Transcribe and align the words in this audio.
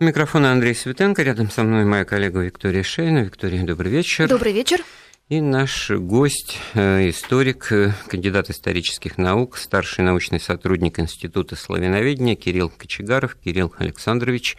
Микрофон 0.00 0.46
Андрей 0.46 0.76
Светенко. 0.76 1.24
Рядом 1.24 1.50
со 1.50 1.64
мной 1.64 1.84
моя 1.84 2.04
коллега 2.04 2.38
Виктория 2.40 2.84
Шейна. 2.84 3.18
Виктория, 3.18 3.64
добрый 3.64 3.90
вечер. 3.90 4.28
Добрый 4.28 4.52
вечер. 4.52 4.84
И 5.28 5.40
наш 5.40 5.90
гость, 5.90 6.56
э, 6.74 7.10
историк, 7.10 7.72
э, 7.72 7.92
кандидат 8.06 8.48
исторических 8.48 9.18
наук, 9.18 9.56
старший 9.58 10.04
научный 10.04 10.38
сотрудник 10.38 11.00
Института 11.00 11.56
славяноведения 11.56 12.36
Кирилл 12.36 12.70
Кочегаров. 12.70 13.34
Кирилл 13.34 13.74
Александрович, 13.78 14.56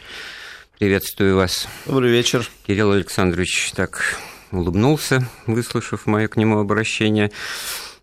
приветствую 0.77 1.37
вас. 1.37 1.69
Добрый 1.85 2.11
вечер. 2.11 2.45
Кирилл 2.67 2.91
Александрович 2.91 3.71
так 3.73 4.17
улыбнулся, 4.51 5.25
выслушав 5.47 6.05
мое 6.05 6.27
к 6.27 6.35
нему 6.35 6.59
обращение. 6.59 7.31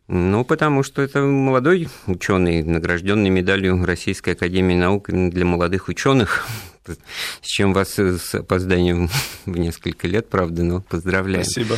Ну, 0.08 0.44
потому 0.44 0.84
что 0.84 1.02
это 1.02 1.20
молодой 1.20 1.88
ученый, 2.06 2.62
награжденный 2.62 3.28
медалью 3.28 3.84
Российской 3.84 4.30
Академии 4.30 4.76
Наук 4.76 5.10
для 5.10 5.44
молодых 5.44 5.88
ученых, 5.88 6.46
с 7.42 7.46
чем 7.46 7.72
вас 7.72 7.98
с 7.98 8.34
опозданием 8.36 9.10
в 9.46 9.58
несколько 9.58 10.06
лет, 10.06 10.28
правда, 10.28 10.62
но 10.62 10.80
поздравляем. 10.82 11.44
Спасибо. 11.44 11.76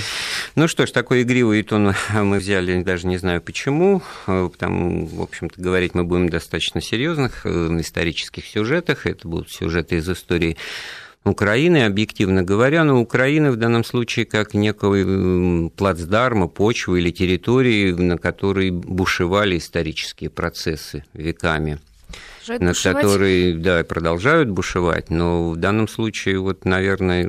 Ну 0.57 0.69
что 0.69 0.87
ж, 0.87 0.91
такой 0.91 1.23
игривый 1.23 1.63
тон 1.63 1.95
мы 2.13 2.39
взяли, 2.39 2.83
даже 2.83 3.07
не 3.07 3.17
знаю 3.17 3.41
почему, 3.41 4.03
потому, 4.27 5.07
в 5.07 5.23
общем-то, 5.23 5.59
говорить 5.61 5.95
мы 5.95 6.05
будем 6.05 6.29
достаточно 6.29 6.83
серьезных 6.83 7.47
э, 7.47 7.81
исторических 7.81 8.45
сюжетах, 8.45 9.07
это 9.07 9.27
будут 9.27 9.51
сюжеты 9.51 9.97
из 9.97 10.09
истории 10.11 10.59
Украины, 11.29 11.85
объективно 11.85 12.43
говоря, 12.43 12.85
но 12.85 13.01
Украина 13.01 13.51
в 13.51 13.57
данном 13.57 13.85
случае 13.85 14.27
как 14.27 14.55
некого 14.55 15.71
плацдарма, 15.71 16.49
почвы 16.49 17.01
или 17.01 17.11
территории, 17.11 17.93
на 17.93 18.19
которой 18.19 18.71
бушевали 18.71 19.59
исторические 19.59 20.31
процессы 20.31 21.05
веками 21.13 21.79
над 22.49 22.61
бушевать. 22.61 22.97
которые 22.97 23.55
да, 23.55 23.85
продолжают 23.85 24.49
бушевать, 24.49 25.11
но 25.11 25.51
в 25.51 25.57
данном 25.57 25.89
случае, 25.89 26.39
вот, 26.39 26.65
наверное, 26.65 27.25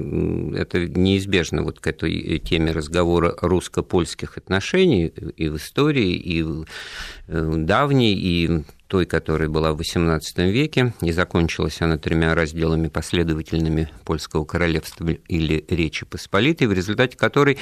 это 0.55 0.87
неизбежно 0.87 1.63
вот 1.63 1.79
к 1.79 1.87
этой 1.87 2.39
теме 2.39 2.71
разговора 2.71 3.35
русско-польских 3.41 4.37
отношений 4.37 5.07
и 5.07 5.49
в 5.49 5.57
истории, 5.57 6.13
и 6.13 6.41
в 6.41 6.65
э, 7.27 7.53
давней, 7.57 8.13
и 8.15 8.63
той, 8.89 9.05
которая 9.05 9.47
была 9.47 9.71
в 9.73 9.79
XVIII 9.79 10.49
веке, 10.49 10.93
и 11.01 11.11
закончилась 11.11 11.79
она 11.79 11.99
тремя 11.99 12.33
разделами 12.33 12.87
последовательными 12.87 13.87
польского 14.03 14.45
королевства 14.45 15.07
или 15.09 15.63
Речи 15.69 16.07
Посполитой, 16.07 16.65
в 16.65 16.73
результате 16.73 17.15
которой 17.15 17.59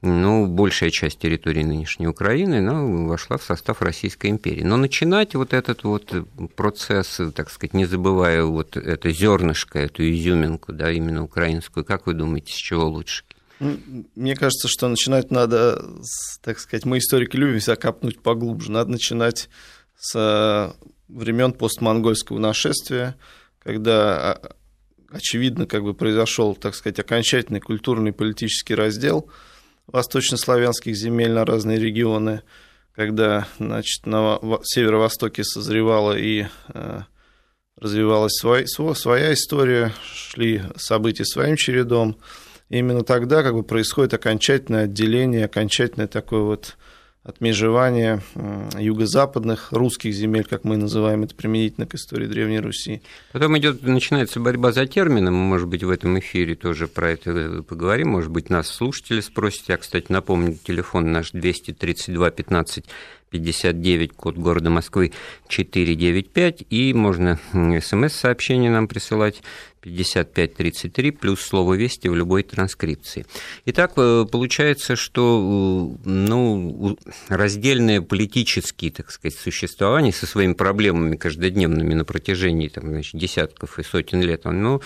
ну, 0.00 0.46
большая 0.46 0.88
часть 0.88 1.18
территории 1.18 1.64
нынешней 1.64 2.08
Украины 2.08 2.62
ну, 2.62 3.06
вошла 3.06 3.36
в 3.36 3.42
состав 3.42 3.82
Российской 3.82 4.30
империи. 4.30 4.62
Но 4.62 4.78
начинать 4.78 5.34
вот 5.34 5.52
этот 5.52 5.84
вот 5.84 6.14
процесс, 6.56 7.20
так 7.34 7.50
сказать, 7.50 7.74
не 7.74 7.84
забывая 7.84 8.44
вот 8.44 8.78
это 8.78 9.10
зернышко, 9.10 9.78
эту 9.78 10.02
изюминку, 10.10 10.72
да, 10.72 10.90
именно 10.90 11.22
украинскую, 11.22 11.84
как 11.84 12.06
вы 12.06 12.14
думаете, 12.14 12.54
с 12.54 12.56
чего 12.56 12.88
лучше? 12.88 13.24
Мне 13.60 14.34
кажется, 14.34 14.66
что 14.68 14.88
начинать 14.88 15.30
надо, 15.30 15.84
так 16.42 16.58
сказать, 16.58 16.86
мы 16.86 16.96
историки 16.96 17.36
любим 17.36 17.60
себя 17.60 17.76
копнуть 17.76 18.18
поглубже, 18.20 18.72
надо 18.72 18.92
начинать 18.92 19.50
с 20.00 20.14
э, 20.16 20.72
времен 21.08 21.52
постмонгольского 21.52 22.38
нашествия, 22.38 23.16
когда 23.58 24.32
а, 24.32 24.52
очевидно 25.10 25.66
как 25.66 25.82
бы 25.82 25.92
произошел, 25.92 26.54
так 26.54 26.74
сказать, 26.74 26.98
окончательный 26.98 27.60
культурный 27.60 28.10
и 28.10 28.14
политический 28.14 28.74
раздел 28.74 29.30
восточнославянских 29.86 30.96
земель 30.96 31.32
на 31.32 31.44
разные 31.44 31.78
регионы, 31.78 32.42
когда 32.94 33.46
значит, 33.58 34.06
на 34.06 34.38
северо-востоке 34.62 35.44
созревала 35.44 36.16
и 36.16 36.46
э, 36.72 37.00
развивалась 37.76 38.32
свой, 38.32 38.66
своя 38.66 39.34
история, 39.34 39.92
шли 40.14 40.62
события 40.76 41.26
своим 41.26 41.56
чередом. 41.56 42.16
И 42.70 42.78
именно 42.78 43.02
тогда 43.02 43.42
как 43.42 43.52
бы 43.52 43.64
происходит 43.64 44.14
окончательное 44.14 44.84
отделение, 44.84 45.44
окончательное 45.44 46.06
такое 46.06 46.40
вот 46.40 46.76
отмежевание 47.22 48.22
юго-западных 48.78 49.72
русских 49.72 50.14
земель, 50.14 50.44
как 50.44 50.64
мы 50.64 50.76
называем 50.76 51.22
это 51.22 51.34
применительно 51.34 51.86
к 51.86 51.94
истории 51.94 52.26
Древней 52.26 52.60
Руси. 52.60 53.02
Потом 53.32 53.58
идет, 53.58 53.82
начинается 53.82 54.40
борьба 54.40 54.72
за 54.72 54.86
термином, 54.86 55.34
может 55.34 55.68
быть, 55.68 55.84
в 55.84 55.90
этом 55.90 56.18
эфире 56.18 56.54
тоже 56.54 56.88
про 56.88 57.10
это 57.10 57.62
поговорим, 57.62 58.08
может 58.08 58.30
быть, 58.30 58.48
нас 58.48 58.68
слушатели 58.68 59.20
спросят. 59.20 59.68
Я, 59.68 59.76
кстати, 59.76 60.06
напомню, 60.08 60.56
телефон 60.64 61.12
наш 61.12 61.32
232 61.32 62.30
15 62.30 62.84
59, 63.30 64.12
код 64.12 64.36
города 64.36 64.70
Москвы 64.70 65.12
495, 65.48 66.64
и 66.68 66.92
можно 66.92 67.38
смс-сообщение 67.52 68.70
нам 68.70 68.88
присылать 68.88 69.42
5533 69.80 71.10
плюс 71.12 71.40
слово 71.40 71.74
«Вести» 71.74 72.08
в 72.08 72.14
любой 72.14 72.42
транскрипции. 72.42 73.24
Итак, 73.66 73.92
э, 73.96 74.26
получается, 74.30 74.96
что 74.96 75.96
э, 76.04 76.08
ну, 76.08 76.98
раздельное 77.28 78.02
политические, 78.02 78.90
так 78.90 79.10
сказать, 79.10 79.38
существование 79.38 80.12
со 80.12 80.26
своими 80.26 80.52
проблемами 80.52 81.16
каждодневными 81.16 81.94
на 81.94 82.04
протяжении 82.04 82.68
там, 82.68 82.88
значит, 82.88 83.18
десятков 83.18 83.78
и 83.78 83.82
сотен 83.82 84.20
лет, 84.20 84.44
оно 84.44 84.82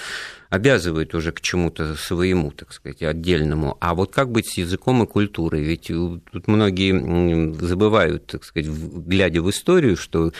обязывает 0.51 1.15
уже 1.15 1.33
к 1.33 1.41
чему-то 1.41 1.95
своему, 1.95 2.51
так 2.51 2.73
сказать, 2.73 3.03
отдельному. 3.03 3.77
А 3.81 3.95
вот 3.95 4.13
как 4.13 4.31
быть 4.31 4.49
с 4.49 4.59
языком 4.59 5.03
и 5.03 5.07
культурой? 5.07 5.63
Ведь 5.63 5.87
тут 5.89 6.49
многие 6.49 7.55
забывают, 7.55 8.27
так 8.27 8.45
сказать, 8.45 8.69
глядя 8.69 9.43
в 9.43 9.51
историю, 9.51 9.97
что 9.97 10.33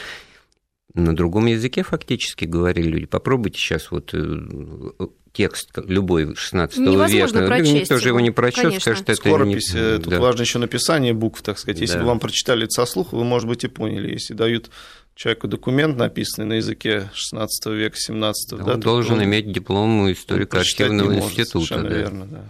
на 0.95 1.15
другом 1.15 1.45
языке 1.47 1.83
фактически 1.83 2.45
говорили 2.45 2.87
люди. 2.87 3.05
Попробуйте 3.05 3.59
сейчас 3.59 3.91
вот 3.91 4.11
э, 4.13 5.07
текст 5.33 5.69
любой 5.75 6.35
16 6.35 6.77
Невозможно 6.79 7.39
века. 7.39 7.47
Прочесть 7.47 7.73
Никто 7.73 7.97
же 7.97 8.09
его 8.09 8.19
не 8.21 8.31
прочтет, 8.31 8.81
скажет, 8.81 9.03
это 9.03 9.15
Скоропись, 9.15 9.73
не... 9.73 9.79
Э, 9.79 9.97
тут 9.97 10.07
да. 10.07 10.19
важно 10.21 10.41
еще 10.41 10.57
написание 10.57 11.13
букв, 11.13 11.41
так 11.41 11.59
сказать. 11.59 11.81
Если 11.81 11.95
да. 11.95 12.01
бы 12.01 12.07
вам 12.07 12.19
прочитали 12.19 12.63
это 12.63 12.71
со 12.71 12.85
слуха, 12.85 13.15
вы, 13.15 13.25
может 13.25 13.47
быть, 13.47 13.65
и 13.65 13.67
поняли. 13.67 14.13
Если 14.13 14.33
дают 14.33 14.71
человеку 15.15 15.47
документ, 15.47 15.97
написанный 15.97 16.47
на 16.47 16.53
языке 16.53 17.09
16 17.13 17.65
века, 17.67 17.95
17 17.97 18.59
да, 18.59 18.73
Он 18.73 18.79
должен 18.79 19.15
он, 19.15 19.23
иметь 19.23 19.51
диплом 19.51 20.11
историко-архивного 20.11 21.15
института. 21.15 21.81
Да. 21.81 21.87
верно, 21.89 22.25
да. 22.25 22.43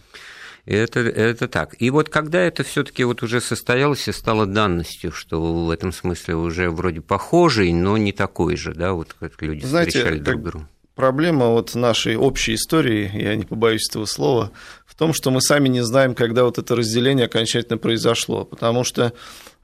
Это, 0.65 1.01
это 1.01 1.47
так. 1.47 1.75
И 1.79 1.91
вот 1.91 2.09
когда 2.09 2.41
это 2.41 2.63
все-таки 2.63 3.03
вот 3.03 3.21
уже 3.21 3.39
состоялось 3.39 4.07
и 4.07 4.11
стало 4.11 4.47
данностью, 4.47 5.11
что 5.11 5.65
в 5.65 5.69
этом 5.69 5.93
смысле 5.93 6.35
уже 6.37 6.71
вроде 6.71 7.01
похожий, 7.01 7.71
но 7.71 7.97
не 7.97 8.11
такой 8.11 8.57
же, 8.57 8.73
да, 8.73 8.93
вот 8.93 9.13
как 9.13 9.39
люди 9.43 9.63
Знаете, 9.63 9.99
встречали 9.99 10.19
друг 10.19 10.41
друга. 10.41 10.69
Проблема 10.95 11.47
вот 11.47 11.75
нашей 11.75 12.15
общей 12.15 12.55
истории, 12.55 13.11
я 13.13 13.35
не 13.35 13.43
побоюсь 13.43 13.89
этого 13.89 14.05
слова, 14.05 14.51
в 14.85 14.95
том, 14.95 15.13
что 15.13 15.29
мы 15.29 15.41
сами 15.41 15.67
не 15.67 15.81
знаем, 15.81 16.15
когда 16.15 16.45
вот 16.45 16.57
это 16.57 16.73
разделение 16.73 17.25
окончательно 17.25 17.77
произошло. 17.77 18.45
Потому 18.45 18.85
что 18.85 19.11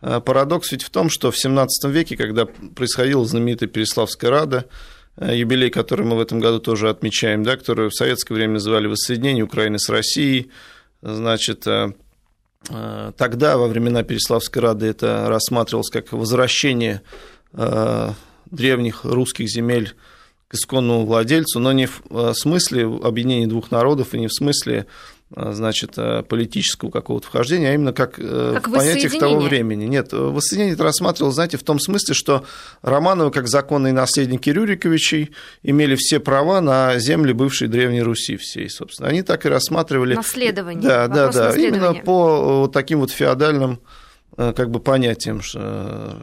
э, 0.01 0.19
парадокс 0.19 0.73
ведь 0.73 0.83
в 0.83 0.89
том, 0.89 1.09
что 1.09 1.31
в 1.31 1.35
XVII 1.35 1.67
веке, 1.85 2.17
когда 2.17 2.45
происходила 2.45 3.25
знаменитая 3.25 3.69
Переславская 3.69 4.29
Рада, 4.29 4.65
э, 5.15 5.37
юбилей, 5.37 5.69
который 5.69 6.05
мы 6.05 6.17
в 6.17 6.19
этом 6.19 6.41
году 6.41 6.59
тоже 6.59 6.89
отмечаем, 6.89 7.43
да, 7.43 7.55
который 7.55 7.87
в 7.87 7.95
советское 7.95 8.33
время 8.33 8.55
называли 8.55 8.87
«Воссоединение 8.87 9.45
Украины 9.45 9.79
с 9.79 9.89
Россией», 9.89 10.51
Значит, 11.03 11.65
э, 11.65 11.93
тогда, 13.17 13.57
во 13.57 13.67
времена 13.67 14.03
Переславской 14.03 14.61
Рады, 14.61 14.85
это 14.85 15.25
рассматривалось 15.29 15.89
как 15.89 16.11
возвращение 16.11 17.01
древних 18.51 19.03
русских 19.03 19.49
земель 19.49 19.95
к 20.51 20.55
исконному 20.55 21.05
владельцу, 21.05 21.59
но 21.59 21.71
не 21.71 21.87
в 21.87 22.33
смысле 22.33 22.83
объединения 22.83 23.47
двух 23.47 23.71
народов 23.71 24.13
и 24.13 24.19
не 24.19 24.27
в 24.27 24.33
смысле 24.33 24.85
а, 25.33 25.53
значит, 25.53 25.93
э, 25.95 26.23
политического 26.23 26.91
какого-то 26.91 27.27
вхождения, 27.27 27.69
а 27.69 27.73
именно 27.73 27.93
как, 27.93 28.15
э, 28.17 28.51
как 28.55 28.67
в 28.67 28.71
понятиях 28.73 29.17
того 29.17 29.39
времени. 29.39 29.85
Нет, 29.85 30.11
воссоединение 30.11 30.73
это 30.73 30.83
рассматривалось, 30.83 31.35
знаете, 31.35 31.55
в 31.55 31.63
том 31.63 31.79
смысле, 31.79 32.13
что 32.13 32.45
Романовы, 32.81 33.31
как 33.31 33.47
законные 33.47 33.93
наследники 33.93 34.49
Рюриковичей, 34.49 35.31
имели 35.63 35.95
все 35.95 36.19
права 36.19 36.59
на 36.59 36.99
земли 36.99 37.31
бывшей 37.31 37.69
Древней 37.69 38.01
Руси 38.01 38.35
всей, 38.35 38.69
собственно. 38.69 39.07
Они 39.07 39.21
так 39.21 39.45
и 39.45 39.49
рассматривали... 39.49 40.15
Наследование. 40.15 40.81
Да, 40.83 41.07
да, 41.07 41.31
да, 41.31 41.55
именно 41.55 41.93
по 41.93 42.63
вот 42.63 42.73
таким 42.73 42.99
вот 42.99 43.11
феодальным 43.11 43.79
Э, 43.79 44.00
как 44.35 44.71
бы 44.71 44.79
понятием, 44.79 45.41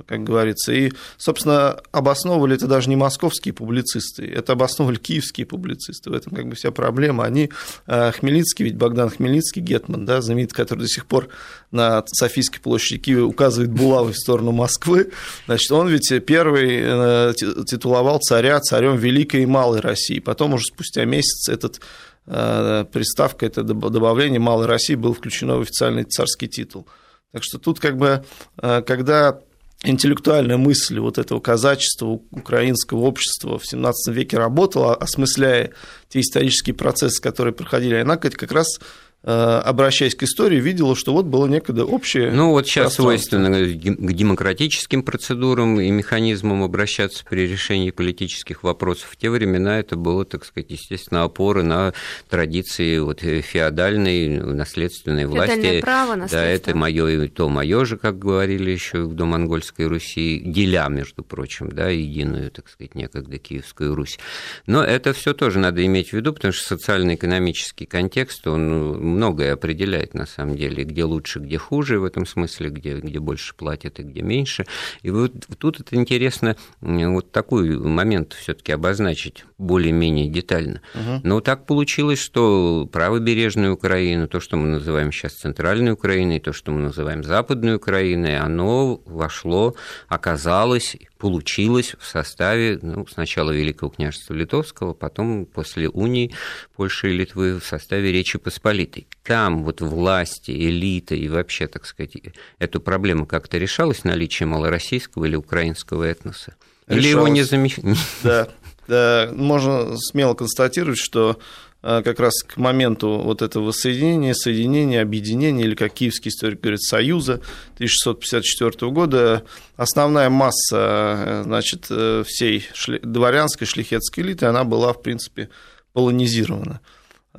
как 0.06 0.24
говорится. 0.24 0.72
И, 0.72 0.92
собственно, 1.16 1.80
обосновывали 1.92 2.56
это 2.56 2.66
даже 2.66 2.88
не 2.88 2.96
московские 2.96 3.52
публицисты, 3.52 4.26
это 4.26 4.52
обосновывали 4.52 4.98
киевские 4.98 5.46
публицисты. 5.46 6.10
В 6.10 6.14
этом 6.14 6.34
как 6.34 6.48
бы 6.48 6.54
вся 6.54 6.70
проблема. 6.70 7.24
Они, 7.24 7.50
э, 7.86 8.12
Хмельницкий, 8.12 8.64
ведь 8.64 8.76
Богдан 8.76 9.10
Хмельницкий, 9.10 9.60
Гетман, 9.60 10.06
да, 10.06 10.20
знаменитый, 10.20 10.56
который 10.56 10.80
до 10.80 10.88
сих 10.88 11.06
пор 11.06 11.28
на 11.70 12.02
Софийской 12.06 12.60
площади 12.60 13.00
Киева 13.00 13.26
указывает 13.26 13.70
булавой 13.70 14.12
в 14.12 14.16
сторону 14.16 14.52
Москвы, 14.52 15.10
значит, 15.46 15.70
он 15.70 15.88
ведь 15.88 16.12
первый 16.26 16.80
э, 16.82 17.32
титуловал 17.66 18.20
царя 18.20 18.60
царем 18.60 18.96
Великой 18.96 19.42
и 19.42 19.46
Малой 19.46 19.80
России. 19.80 20.18
Потом 20.18 20.54
уже 20.54 20.64
спустя 20.64 21.04
месяц 21.04 21.48
этот 21.48 21.80
приставка, 22.26 23.46
это 23.46 23.62
добавление 23.62 24.38
Малой 24.38 24.66
России 24.66 24.94
было 24.96 25.14
включено 25.14 25.56
в 25.56 25.62
официальный 25.62 26.04
царский 26.04 26.46
титул. 26.46 26.86
Так 27.32 27.42
что 27.44 27.58
тут 27.58 27.78
как 27.80 27.96
бы, 27.96 28.24
э, 28.62 28.82
когда 28.82 29.40
интеллектуальная 29.84 30.56
мысль 30.56 30.98
вот 30.98 31.18
этого 31.18 31.40
казачества, 31.40 32.06
украинского 32.30 33.00
общества 33.00 33.58
в 33.58 33.66
17 33.66 34.14
веке 34.14 34.38
работала, 34.38 34.94
осмысляя 34.94 35.72
те 36.08 36.20
исторические 36.20 36.74
процессы, 36.74 37.22
которые 37.22 37.54
проходили, 37.54 37.96
она 37.96 38.16
как 38.16 38.50
раз 38.50 38.80
обращаясь 39.28 40.14
к 40.14 40.22
истории, 40.22 40.58
видела, 40.58 40.96
что 40.96 41.12
вот 41.12 41.26
было 41.26 41.46
некогда 41.46 41.84
общее. 41.84 42.30
Ну, 42.30 42.50
вот 42.52 42.66
сейчас 42.66 42.94
свойственно 42.94 43.58
к 43.58 44.12
демократическим 44.12 45.02
процедурам 45.02 45.80
и 45.80 45.90
механизмам 45.90 46.62
обращаться 46.62 47.24
при 47.28 47.46
решении 47.46 47.90
политических 47.90 48.62
вопросов. 48.62 49.08
В 49.10 49.16
те 49.16 49.28
времена 49.28 49.78
это 49.80 49.96
было, 49.96 50.24
так 50.24 50.44
сказать, 50.44 50.70
естественно, 50.70 51.24
опоры 51.24 51.62
на 51.62 51.92
традиции 52.30 52.98
вот 52.98 53.20
феодальной 53.20 54.28
наследственной 54.28 55.26
власти. 55.26 55.80
право, 55.82 56.16
Да, 56.30 56.44
это 56.44 56.74
мое 56.74 57.08
и 57.08 57.28
то 57.28 57.48
мое 57.48 57.84
же, 57.84 57.98
как 57.98 58.18
говорили 58.18 58.70
еще 58.70 59.02
в 59.02 59.14
домонгольской 59.14 59.86
Руси, 59.86 60.42
деля, 60.44 60.88
между 60.88 61.22
прочим, 61.22 61.70
да, 61.70 61.88
единую, 61.88 62.50
так 62.50 62.68
сказать, 62.68 62.94
некогда 62.94 63.38
Киевскую 63.38 63.94
Русь. 63.94 64.18
Но 64.66 64.82
это 64.82 65.12
все 65.12 65.34
тоже 65.34 65.58
надо 65.58 65.84
иметь 65.84 66.10
в 66.10 66.12
виду, 66.14 66.32
потому 66.32 66.52
что 66.52 66.66
социально-экономический 66.66 67.84
контекст, 67.84 68.46
он 68.46 69.17
многое 69.18 69.52
определяет 69.52 70.14
на 70.14 70.26
самом 70.26 70.56
деле, 70.56 70.84
где 70.84 71.02
лучше, 71.02 71.40
где 71.40 71.58
хуже 71.58 71.98
в 71.98 72.04
этом 72.04 72.24
смысле, 72.24 72.70
где, 72.70 72.98
где 72.98 73.18
больше 73.18 73.52
платят 73.54 73.98
и 73.98 74.04
где 74.04 74.22
меньше. 74.22 74.64
И 75.02 75.10
вот 75.10 75.32
тут 75.58 75.80
это 75.80 75.96
интересно 75.96 76.56
вот 76.80 77.32
такой 77.32 77.76
момент 77.78 78.32
все-таки 78.34 78.70
обозначить 78.70 79.44
более-менее 79.58 80.28
детально. 80.28 80.80
Угу. 80.94 81.20
Но 81.24 81.40
так 81.40 81.66
получилось, 81.66 82.20
что 82.20 82.88
правобережная 82.90 83.72
Украина, 83.72 84.28
то, 84.28 84.40
что 84.40 84.56
мы 84.56 84.68
называем 84.68 85.10
сейчас 85.10 85.34
центральной 85.34 85.92
Украиной, 85.92 86.38
то, 86.38 86.52
что 86.52 86.70
мы 86.70 86.80
называем 86.80 87.24
западной 87.24 87.74
Украиной, 87.74 88.38
оно 88.38 89.02
вошло, 89.04 89.74
оказалось, 90.06 90.96
получилось 91.18 91.96
в 91.98 92.06
составе 92.06 92.78
ну, 92.80 93.06
сначала 93.08 93.50
Великого 93.50 93.90
княжества 93.90 94.34
Литовского, 94.34 94.94
потом 94.94 95.44
после 95.44 95.88
унии 95.88 96.32
Польши 96.76 97.10
и 97.10 97.16
Литвы 97.18 97.58
в 97.58 97.64
составе 97.64 98.12
Речи 98.12 98.38
Посполитой. 98.38 99.08
Там 99.24 99.64
вот 99.64 99.80
власти, 99.80 100.52
элита 100.52 101.16
и 101.16 101.28
вообще, 101.28 101.66
так 101.66 101.84
сказать, 101.84 102.12
эту 102.60 102.80
проблему 102.80 103.26
как-то 103.26 103.58
решалась 103.58 104.04
наличие 104.04 104.46
малороссийского 104.46 105.24
или 105.24 105.34
украинского 105.34 106.04
этноса? 106.04 106.54
Или 106.86 107.08
его 107.08 107.28
не 107.28 107.42
замечали? 107.42 107.96
Да, 108.22 108.48
можно 108.88 109.96
смело 109.98 110.34
констатировать, 110.34 110.98
что 110.98 111.38
а, 111.80 112.02
как 112.02 112.18
раз 112.18 112.42
к 112.42 112.56
моменту 112.56 113.18
вот 113.18 113.40
этого 113.40 113.66
воссоединения, 113.66 114.34
соединения, 114.34 115.00
объединения, 115.00 115.64
или 115.64 115.76
как 115.76 115.92
киевский 115.92 116.30
историк 116.30 116.60
говорит, 116.60 116.82
союза 116.82 117.34
1654 117.74 118.90
года, 118.90 119.44
основная 119.76 120.28
масса 120.28 120.74
э, 120.76 121.42
значит, 121.44 121.86
э, 121.90 122.24
всей 122.26 122.66
дворянской 123.02 123.66
шлихетской 123.66 124.24
элиты, 124.24 124.46
она 124.46 124.64
была, 124.64 124.92
в 124.92 125.02
принципе, 125.02 125.50
полонизирована. 125.92 126.80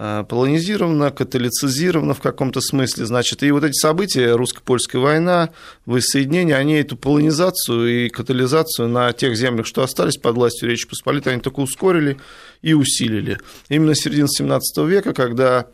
Э, 0.02 0.24
полонизирована, 0.24 1.12
католицизирована 1.12 2.14
в 2.14 2.22
каком-то 2.22 2.62
смысле, 2.62 3.06
значит, 3.06 3.44
и 3.44 3.52
вот 3.52 3.66
эти 3.66 3.74
события, 3.74 4.32
русско-польская 4.32 4.98
война, 5.00 5.50
воссоединение, 5.86 6.56
они 6.56 6.76
эту 6.76 6.96
полонизацию 6.96 8.06
и 8.06 8.10
катализацию 8.10 8.88
на 8.88 9.12
тех 9.12 9.36
землях, 9.36 9.66
что 9.68 9.84
остались 9.84 10.16
под 10.16 10.36
властью 10.36 10.70
Речи 10.70 10.88
Посполитой, 10.88 11.34
они 11.34 11.42
только 11.42 11.60
ускорили 11.60 12.18
и 12.62 12.74
усилили. 12.74 13.40
Именно 13.68 13.94
с 13.94 14.00
середины 14.00 14.30
17 14.30 14.78
века, 14.88 15.14
когда 15.14 15.68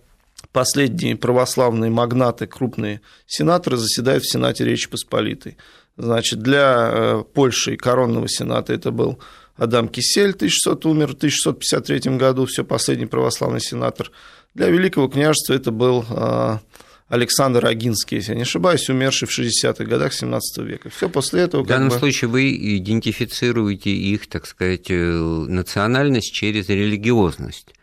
последние 0.51 1.15
православные 1.15 1.91
магнаты, 1.91 2.47
крупные 2.47 3.01
сенаторы 3.27 3.77
заседают 3.77 4.23
в 4.23 4.31
Сенате 4.31 4.65
Речи 4.65 4.89
Посполитой. 4.89 5.55
Значит, 5.97 6.39
для 6.39 6.89
э, 6.91 7.23
Польши 7.31 7.77
коронного 7.77 8.27
сената 8.27 8.73
это 8.73 8.89
был 8.89 9.19
Адам 9.57 9.87
Кисель, 9.87 10.31
1600 10.31 10.85
умер 10.85 11.07
в 11.07 11.15
1653 11.15 12.17
году, 12.17 12.45
все 12.45 12.63
последний 12.63 13.05
православный 13.05 13.61
сенатор. 13.61 14.11
Для 14.53 14.67
Великого 14.67 15.07
княжества 15.07 15.53
это 15.53 15.71
был 15.71 16.05
а, 16.09 16.59
Александр 17.07 17.65
Агинский, 17.65 18.17
если 18.17 18.31
я 18.31 18.35
не 18.35 18.41
ошибаюсь, 18.41 18.89
умерший 18.89 19.27
в 19.27 19.37
60-х 19.37 19.83
годах 19.85 20.13
17 20.13 20.57
века. 20.65 20.89
Все 20.89 21.07
после 21.07 21.43
этого... 21.43 21.63
В 21.63 21.67
данном 21.67 21.89
бы... 21.89 21.99
случае 21.99 22.29
вы 22.29 22.55
идентифицируете 22.77 23.91
их, 23.91 24.27
так 24.27 24.45
сказать, 24.45 24.89
э, 24.89 24.95
национальность 24.95 26.33
через 26.33 26.67
религиозность. 26.67 27.73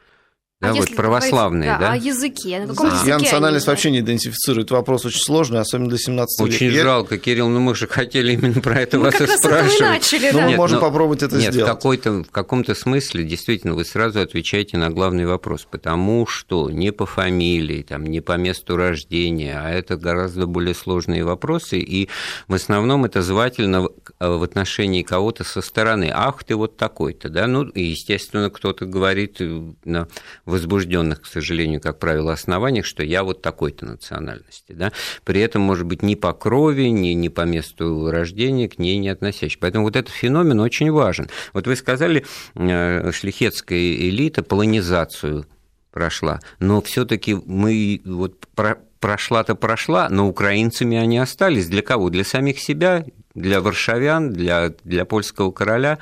Да, 0.62 0.70
а 0.70 0.74
вот 0.74 0.94
православные, 0.94 1.70
говорить, 1.70 1.80
да, 1.80 1.86
да? 1.88 1.92
О 1.94 1.96
языке. 1.96 2.60
На 2.60 2.68
каком 2.68 2.86
языке 2.86 3.08
Я 3.08 3.18
национальность 3.18 3.66
вообще 3.66 3.90
не 3.90 3.98
идентифицирую. 3.98 4.64
Это 4.64 4.74
вопрос 4.74 5.04
очень 5.04 5.20
сложный, 5.20 5.58
особенно 5.58 5.88
для 5.88 5.98
17 5.98 6.40
очень 6.40 6.66
века. 6.66 6.72
Очень 6.72 6.82
жалко, 6.82 7.18
Кирилл, 7.18 7.48
но 7.48 7.58
мы 7.58 7.74
же 7.74 7.88
хотели 7.88 8.34
именно 8.34 8.60
про 8.60 8.80
это 8.80 8.98
мы 8.98 9.06
вас 9.06 9.16
как 9.16 9.28
и 9.28 9.32
спрашивать. 9.36 9.80
Начали, 9.80 10.30
ну, 10.30 10.38
да. 10.38 10.46
мы 10.46 10.56
можем 10.56 10.76
но, 10.78 10.86
попробовать 10.86 11.24
это 11.24 11.36
нет, 11.36 11.52
сделать. 11.52 11.68
В, 11.68 11.74
какой-то, 11.74 12.12
в 12.22 12.30
каком-то 12.30 12.76
смысле, 12.76 13.24
действительно, 13.24 13.74
вы 13.74 13.84
сразу 13.84 14.20
отвечаете 14.20 14.76
на 14.76 14.90
главный 14.90 15.26
вопрос, 15.26 15.66
потому 15.68 16.28
что 16.28 16.70
не 16.70 16.92
по 16.92 17.06
фамилии, 17.06 17.82
там, 17.82 18.04
не 18.04 18.20
по 18.20 18.36
месту 18.36 18.76
рождения, 18.76 19.60
а 19.60 19.68
это 19.68 19.96
гораздо 19.96 20.46
более 20.46 20.76
сложные 20.76 21.24
вопросы, 21.24 21.80
и 21.80 22.08
в 22.46 22.54
основном 22.54 23.04
это 23.04 23.22
звательно 23.22 23.88
в 24.20 24.42
отношении 24.44 25.02
кого-то 25.02 25.42
со 25.42 25.60
стороны. 25.60 26.08
Ах, 26.14 26.44
ты 26.44 26.54
вот 26.54 26.76
такой-то, 26.76 27.28
да? 27.28 27.48
Ну, 27.48 27.64
и, 27.64 27.82
естественно, 27.82 28.48
кто-то 28.48 28.86
говорит 28.86 29.38
на 29.84 30.06
возбужденных, 30.52 31.22
сожалению, 31.32 31.80
как 31.80 31.98
правило, 31.98 32.32
основаниях, 32.32 32.86
что 32.86 33.02
я 33.02 33.24
вот 33.24 33.42
такой-то 33.42 33.86
национальности. 33.86 34.72
Да? 34.72 34.92
При 35.24 35.40
этом, 35.40 35.62
может 35.62 35.86
быть, 35.86 36.02
ни 36.02 36.14
по 36.14 36.32
крови, 36.32 36.84
ни, 36.84 37.08
ни 37.08 37.28
по 37.28 37.40
месту 37.42 38.10
рождения 38.10 38.68
к 38.68 38.78
ней 38.78 38.98
не 38.98 39.08
относящий. 39.08 39.58
Поэтому 39.58 39.84
вот 39.84 39.96
этот 39.96 40.14
феномен 40.14 40.60
очень 40.60 40.92
важен. 40.92 41.28
Вот 41.52 41.66
вы 41.66 41.74
сказали, 41.74 42.24
э, 42.54 43.10
шлихетская 43.12 43.78
элита 43.78 44.42
полонизацию 44.42 45.46
прошла, 45.90 46.40
но 46.58 46.80
все-таки 46.80 47.34
мы 47.34 48.00
вот 48.04 48.46
про 48.54 48.78
прошла-то 49.00 49.56
прошла, 49.56 50.08
но 50.08 50.28
украинцами 50.28 50.96
они 50.96 51.18
остались. 51.18 51.66
Для 51.66 51.82
кого? 51.82 52.08
Для 52.08 52.22
самих 52.22 52.60
себя, 52.60 53.04
для 53.34 53.60
варшавян, 53.60 54.32
для, 54.32 54.72
для 54.84 55.04
польского 55.04 55.50
короля. 55.50 55.98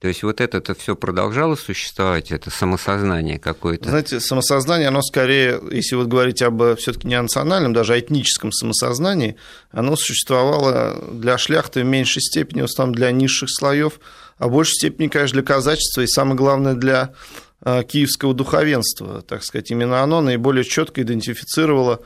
То 0.00 0.08
есть 0.08 0.22
вот 0.22 0.40
это 0.40 0.74
все 0.74 0.96
продолжало 0.96 1.56
существовать, 1.56 2.32
это 2.32 2.48
самосознание 2.50 3.38
какое-то. 3.38 3.90
Знаете, 3.90 4.18
самосознание, 4.18 4.88
оно 4.88 5.02
скорее, 5.02 5.60
если 5.70 5.94
вот 5.94 6.06
говорить 6.06 6.40
об 6.40 6.62
все-таки 6.76 7.06
не 7.06 7.20
национальном, 7.20 7.74
даже 7.74 7.92
а 7.92 8.00
этническом 8.00 8.50
самосознании, 8.50 9.36
оно 9.70 9.96
существовало 9.96 11.04
для 11.12 11.36
шляхты 11.36 11.82
в 11.82 11.84
меньшей 11.84 12.22
степени, 12.22 12.62
в 12.62 12.64
основном 12.64 12.94
для 12.94 13.10
низших 13.10 13.50
слоев, 13.50 14.00
а 14.38 14.48
в 14.48 14.52
большей 14.52 14.72
степени, 14.76 15.08
конечно, 15.08 15.34
для 15.34 15.42
казачества 15.42 16.00
и 16.00 16.06
самое 16.06 16.36
главное 16.36 16.72
для 16.72 17.12
а, 17.60 17.82
киевского 17.82 18.32
духовенства, 18.32 19.20
так 19.20 19.44
сказать. 19.44 19.70
Именно 19.70 20.02
оно 20.02 20.22
наиболее 20.22 20.64
четко 20.64 21.02
идентифицировало 21.02 22.00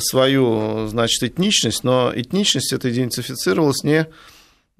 свою, 0.00 0.88
значит, 0.88 1.22
этничность, 1.22 1.84
но 1.84 2.12
этничность 2.12 2.72
это 2.72 2.90
идентифицировалась 2.90 3.84
не 3.84 4.08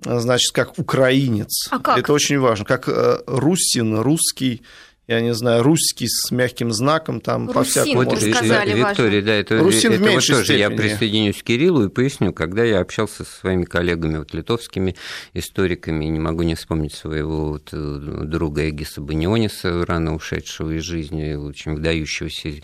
значит, 0.02 0.52
как 0.52 0.78
украинец. 0.78 1.68
А 1.70 1.78
как? 1.78 1.98
Это 1.98 2.12
очень 2.12 2.38
важно. 2.38 2.64
Как 2.64 2.88
э, 2.88 3.18
русин, 3.26 3.98
русский, 3.98 4.62
я 5.08 5.20
не 5.20 5.34
знаю, 5.34 5.62
русский 5.62 6.08
с 6.08 6.32
мягким 6.32 6.72
знаком, 6.72 7.20
там 7.20 7.46
по 7.46 7.62
всякому. 7.62 8.02
Вот, 8.02 8.20
сказали, 8.20 8.74
Виктория, 8.74 9.22
да, 9.22 9.34
это, 9.34 9.58
Русин 9.58 9.92
это 9.92 10.02
в 10.02 10.04
вот 10.04 10.14
тоже 10.14 10.44
степени. 10.44 10.58
я 10.58 10.70
присоединюсь 10.70 11.42
к 11.42 11.44
Кириллу 11.44 11.84
и 11.84 11.88
поясню, 11.88 12.32
когда 12.32 12.64
я 12.64 12.80
общался 12.80 13.24
со 13.24 13.38
своими 13.40 13.64
коллегами, 13.64 14.18
вот 14.18 14.34
литовскими 14.34 14.96
историками, 15.32 16.06
не 16.06 16.18
могу 16.18 16.42
не 16.42 16.56
вспомнить 16.56 16.94
своего 16.94 17.50
вот 17.50 17.68
э, 17.72 17.98
друга 18.24 18.68
Эгиса 18.68 19.00
Баниониса, 19.00 19.86
рано 19.86 20.14
ушедшего 20.14 20.76
из 20.76 20.82
жизни, 20.82 21.34
очень 21.34 21.74
выдающегося 21.74 22.54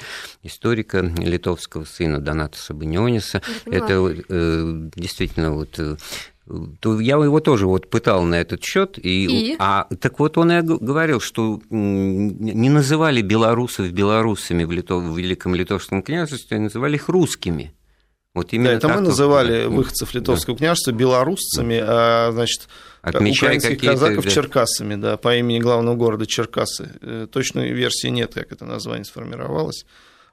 историка 0.43 1.01
литовского 1.01 1.85
сына 1.85 2.19
Доната 2.19 2.59
Сабаниониса. 2.59 3.41
Это 3.67 4.17
э, 4.29 4.91
действительно 4.97 5.53
вот 5.53 5.79
то 6.81 7.01
я 7.01 7.15
его 7.15 7.41
тоже 7.41 7.67
вот 7.67 7.89
пытал 7.89 8.25
на 8.25 8.37
этот 8.37 8.63
счет. 8.63 8.99
И, 8.99 9.53
и? 9.53 9.57
А 9.59 9.87
так 10.01 10.19
вот 10.19 10.39
он 10.39 10.53
и 10.53 10.61
говорил, 10.61 11.21
что 11.21 11.61
не 11.71 12.69
называли 12.69 13.23
белорусов 13.23 13.91
белорусами 13.91 14.65
в, 14.65 14.73
Литов, 14.73 15.05
в 15.05 15.17
Великом 15.17 15.55
Литовском 15.55 16.03
княжестве, 16.03 16.57
а 16.57 16.61
называли 16.61 16.97
их 16.97 17.09
русскими. 17.09 17.73
Вот 18.35 18.53
именно 18.55 18.71
да, 18.71 18.77
это 18.77 18.89
мы 18.89 19.01
называли 19.01 19.67
вот, 19.67 19.77
выходцев 19.77 20.15
Литовского 20.15 20.57
да. 20.57 20.59
княжества 20.59 20.93
белорусцами, 20.93 21.79
а, 21.83 22.31
значит, 22.33 22.69
Отмечая 23.03 23.51
украинских 23.51 23.81
казаков 23.81 24.25
да. 24.25 24.31
черкасами, 24.31 24.95
да, 24.95 25.17
по 25.17 25.37
имени 25.37 25.59
главного 25.59 25.97
города 25.97 26.25
Черкасы. 26.25 26.93
Э, 27.03 27.27
точной 27.31 27.73
версии 27.73 28.09
нет, 28.09 28.33
как 28.33 28.53
это 28.53 28.65
название 28.65 29.05
сформировалось. 29.05 29.85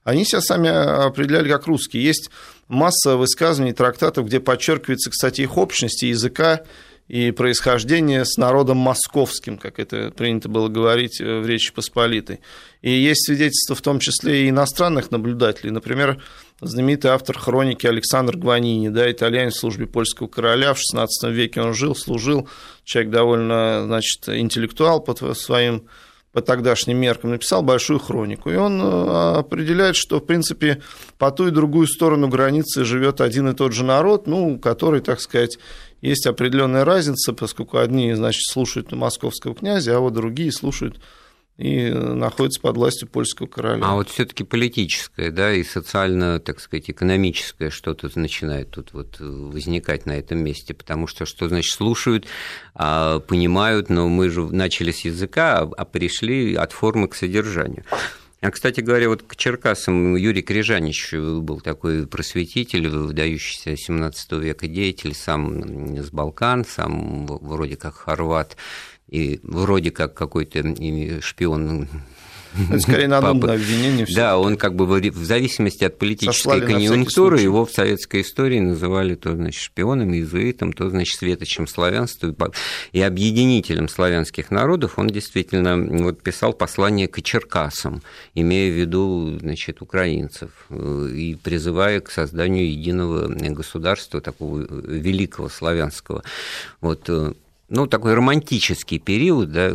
Они 0.03 0.23
себя 0.23 0.39
сами 0.39 0.69
определяли 0.69 1.49
как 1.49 1.67
русские. 1.67 2.03
Есть 2.03 2.31
масса 2.69 3.17
высказываний, 3.17 3.73
трактатов, 3.73 4.27
где 4.27 4.39
подчеркивается, 4.39 5.09
кстати, 5.09 5.41
их 5.41 5.57
общность 5.57 6.03
и 6.03 6.09
языка, 6.09 6.61
и 7.09 7.31
происхождение 7.31 8.23
с 8.23 8.38
народом 8.38 8.77
московским, 8.77 9.57
как 9.57 9.79
это 9.79 10.11
принято 10.11 10.47
было 10.47 10.67
говорить 10.67 11.19
э, 11.19 11.39
в 11.39 11.47
Речи 11.47 11.73
Посполитой. 11.73 12.39
И 12.83 12.91
есть 12.91 13.25
свидетельства 13.25 13.75
в 13.75 13.81
том 13.81 13.99
числе 13.99 14.45
и 14.45 14.49
иностранных 14.49 15.09
наблюдателей. 15.09 15.71
Например, 15.71 16.21
знаменитый 16.61 17.09
автор 17.09 17.35
хроники 17.35 17.88
Александр 17.88 18.38
Гванини, 18.38 18.89
да, 18.89 19.11
итальянец 19.11 19.55
в 19.55 19.59
службе 19.59 19.88
польского 19.88 20.27
короля, 20.27 20.75
в 20.75 20.77
XVI 20.77 21.07
веке 21.31 21.61
он 21.61 21.73
жил, 21.73 21.95
служил, 21.95 22.47
человек 22.83 23.11
довольно, 23.11 23.85
значит, 23.85 24.29
интеллектуал 24.29 25.01
по 25.01 25.33
своим 25.33 25.88
по 26.31 26.41
тогдашним 26.41 26.98
меркам, 26.98 27.31
написал 27.31 27.63
большую 27.63 28.00
хронику. 28.00 28.51
И 28.51 28.55
он 28.55 28.79
э, 28.81 29.38
определяет, 29.38 29.95
что, 29.95 30.19
в 30.19 30.25
принципе, 30.25 30.81
по 31.17 31.31
ту 31.31 31.48
и 31.48 31.51
другую 31.51 31.88
сторону 31.88 32.27
границы 32.27 32.86
живет 32.86 33.19
один 33.19 33.50
и 33.50 33.55
тот 33.55 33.74
же 33.74 33.83
народ, 33.83 34.27
ну, 34.27 34.59
который, 34.59 35.01
так 35.01 35.21
сказать, 35.21 35.57
есть 36.01 36.27
определенная 36.27 36.86
разница, 36.86 37.33
поскольку 37.33 37.77
одни, 37.77 38.13
значит, 38.13 38.43
слушают 38.43 38.91
московского 38.91 39.55
князя, 39.55 39.98
а 39.98 40.00
вот 40.00 40.13
другие 40.13 40.51
слушают 40.51 41.00
и 41.59 41.89
находится 41.89 42.61
под 42.61 42.77
властью 42.77 43.09
польского 43.09 43.45
короля. 43.45 43.83
А 43.85 43.95
вот 43.95 44.09
все-таки 44.09 44.45
политическое, 44.45 45.29
да, 45.29 45.53
и 45.53 45.63
социально, 45.63 46.39
так 46.39 46.61
сказать, 46.61 46.89
экономическое 46.89 47.69
что-то 47.69 48.09
начинает 48.17 48.71
тут 48.71 48.93
вот 48.93 49.19
возникать 49.19 50.05
на 50.05 50.13
этом 50.13 50.39
месте, 50.39 50.73
потому 50.73 51.05
что 51.05 51.25
что 51.25 51.49
значит 51.49 51.73
слушают, 51.73 52.25
а, 52.75 53.19
понимают, 53.19 53.89
но 53.89 54.07
мы 54.07 54.29
же 54.29 54.43
начали 54.43 54.91
с 54.91 55.01
языка, 55.01 55.59
а, 55.59 55.69
а 55.77 55.83
пришли 55.83 56.55
от 56.55 56.71
формы 56.71 57.09
к 57.09 57.15
содержанию. 57.15 57.83
А, 58.39 58.51
кстати 58.51 58.79
говоря, 58.79 59.09
вот 59.09 59.23
к 59.23 59.35
Черкасам 59.35 60.15
Юрий 60.15 60.41
Крижанич 60.41 61.11
был 61.13 61.59
такой 61.59 62.07
просветитель, 62.07 62.87
выдающийся 62.87 63.75
17 63.75 64.31
века 64.33 64.65
деятель, 64.65 65.13
сам 65.13 65.97
с 65.97 66.09
Балкан, 66.09 66.63
сам 66.63 67.25
вроде 67.25 67.75
как 67.75 67.95
хорват, 67.95 68.55
и 69.09 69.39
вроде 69.43 69.91
как 69.91 70.13
какой-то 70.13 70.63
шпион 71.21 71.87
это 72.69 72.79
скорее 72.79 73.07
надуманное 73.07 73.55
обвинение. 73.55 74.05
Да, 74.13 74.37
он 74.37 74.57
как 74.57 74.75
бы 74.75 74.85
в 74.85 75.23
зависимости 75.23 75.83
от 75.83 75.97
политической 75.97 76.61
конъюнктуры 76.61 77.39
его 77.39 77.65
в 77.65 77.71
советской 77.71 78.21
истории 78.21 78.59
называли 78.59 79.15
то, 79.15 79.35
значит, 79.35 79.61
шпионом, 79.61 80.13
иезуитом, 80.13 80.73
то, 80.73 80.89
значит, 80.89 81.17
светочем 81.17 81.67
славянства 81.67 82.33
и 82.91 83.01
объединителем 83.01 83.87
славянских 83.87 84.51
народов. 84.51 84.97
Он 84.97 85.07
действительно 85.07 85.77
вот, 85.77 86.21
писал 86.21 86.53
послание 86.53 87.07
к 87.07 87.21
черкасам, 87.21 88.01
имея 88.33 88.71
в 88.71 88.75
виду, 88.75 89.37
значит, 89.39 89.81
украинцев, 89.81 90.49
э, 90.69 91.09
и 91.13 91.35
призывая 91.35 91.99
к 91.99 92.11
созданию 92.11 92.69
единого 92.69 93.27
государства, 93.27 94.21
такого 94.21 94.59
великого 94.59 95.49
славянского. 95.49 96.23
Вот 96.81 97.09
э, 97.09 97.33
ну, 97.69 97.88
такой 97.88 98.15
романтический 98.15 98.99
период, 98.99 99.51
да, 99.51 99.71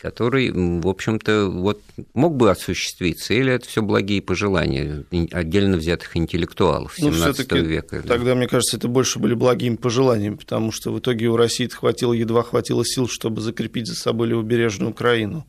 который, 0.00 0.50
в 0.52 0.86
общем-то, 0.86 1.48
вот 1.48 1.82
мог 2.14 2.36
бы 2.36 2.50
осуществиться, 2.50 3.34
или 3.34 3.52
это 3.52 3.66
все 3.66 3.82
благие 3.82 4.22
пожелания 4.22 5.04
отдельно 5.32 5.76
взятых 5.76 6.16
интеллектуалов 6.16 6.94
17 6.96 7.50
ну, 7.50 7.58
века. 7.58 8.02
Да. 8.02 8.08
Тогда, 8.08 8.34
мне 8.34 8.46
кажется, 8.46 8.76
это 8.76 8.86
больше 8.88 9.18
были 9.18 9.34
благими 9.34 9.76
пожеланиями, 9.76 10.36
потому 10.36 10.70
что 10.70 10.92
в 10.92 11.00
итоге 11.00 11.26
у 11.28 11.36
России 11.36 11.66
хватило, 11.66 12.12
едва 12.12 12.42
хватило 12.42 12.84
сил, 12.84 13.08
чтобы 13.08 13.40
закрепить 13.40 13.88
за 13.88 13.96
собой 13.96 14.28
левобережную 14.28 14.92
Украину. 14.92 15.46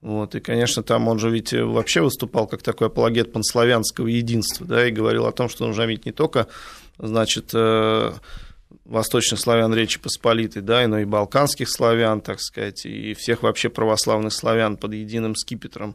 Вот, 0.00 0.34
и, 0.34 0.40
конечно, 0.40 0.82
там 0.82 1.08
он 1.08 1.18
же 1.18 1.28
ведь 1.28 1.52
вообще 1.52 2.00
выступал 2.00 2.46
как 2.46 2.62
такой 2.62 2.86
апологет 2.86 3.32
панславянского 3.32 4.06
единства, 4.06 4.66
да, 4.66 4.86
и 4.86 4.92
говорил 4.92 5.26
о 5.26 5.32
том, 5.32 5.48
что 5.48 5.66
нужно 5.66 5.82
ведь 5.82 6.06
не 6.06 6.12
только, 6.12 6.46
значит, 6.98 7.50
э, 7.52 8.12
восточных 8.84 9.40
славян 9.40 9.74
Речи 9.74 9.98
Посполитой, 9.98 10.62
да, 10.62 10.86
но 10.86 10.98
и 10.98 11.04
балканских 11.04 11.68
славян, 11.68 12.20
так 12.20 12.40
сказать, 12.40 12.84
и 12.86 13.14
всех 13.14 13.42
вообще 13.42 13.68
православных 13.68 14.32
славян 14.32 14.76
под 14.76 14.94
единым 14.94 15.34
скипетром 15.36 15.94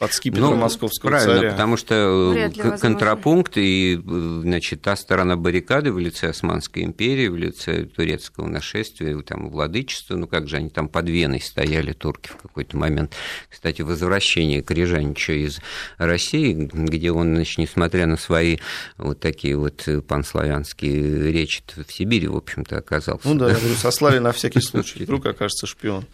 под 0.00 0.14
скипетром 0.14 0.52
ну, 0.52 0.56
московского 0.56 1.10
правильно, 1.10 1.36
царя. 1.36 1.50
потому 1.50 1.76
что 1.76 2.34
э, 2.34 2.78
контрапункт 2.78 3.58
и 3.58 3.96
э, 4.02 4.40
значит, 4.42 4.80
та 4.80 4.96
сторона 4.96 5.36
баррикады 5.36 5.92
в 5.92 5.98
лице 5.98 6.30
Османской 6.30 6.84
империи, 6.84 7.28
в 7.28 7.36
лице 7.36 7.84
турецкого 7.84 8.46
нашествия, 8.46 9.20
там, 9.20 9.50
владычества, 9.50 10.16
ну 10.16 10.26
как 10.26 10.48
же 10.48 10.56
они 10.56 10.70
там 10.70 10.88
под 10.88 11.10
Веной 11.10 11.42
стояли, 11.42 11.92
турки 11.92 12.30
в 12.30 12.36
какой-то 12.36 12.78
момент. 12.78 13.12
Кстати, 13.50 13.82
возвращение 13.82 14.62
Крижанича 14.62 15.34
из 15.34 15.60
России, 15.98 16.54
где 16.54 17.12
он, 17.12 17.34
значит, 17.34 17.58
несмотря 17.58 18.06
на 18.06 18.16
свои 18.16 18.56
вот 18.96 19.20
такие 19.20 19.54
вот 19.54 19.86
панславянские 20.08 21.30
речи 21.30 21.62
в 21.76 21.92
Сибири, 21.92 22.26
в 22.26 22.36
общем-то, 22.36 22.78
оказался. 22.78 23.28
Ну 23.28 23.34
да, 23.34 23.50
я 23.50 23.54
говорю, 23.54 23.74
сослали 23.74 24.18
на 24.18 24.32
всякий 24.32 24.60
случай, 24.62 25.04
вдруг 25.04 25.26
окажется 25.26 25.66
шпион. 25.66 26.06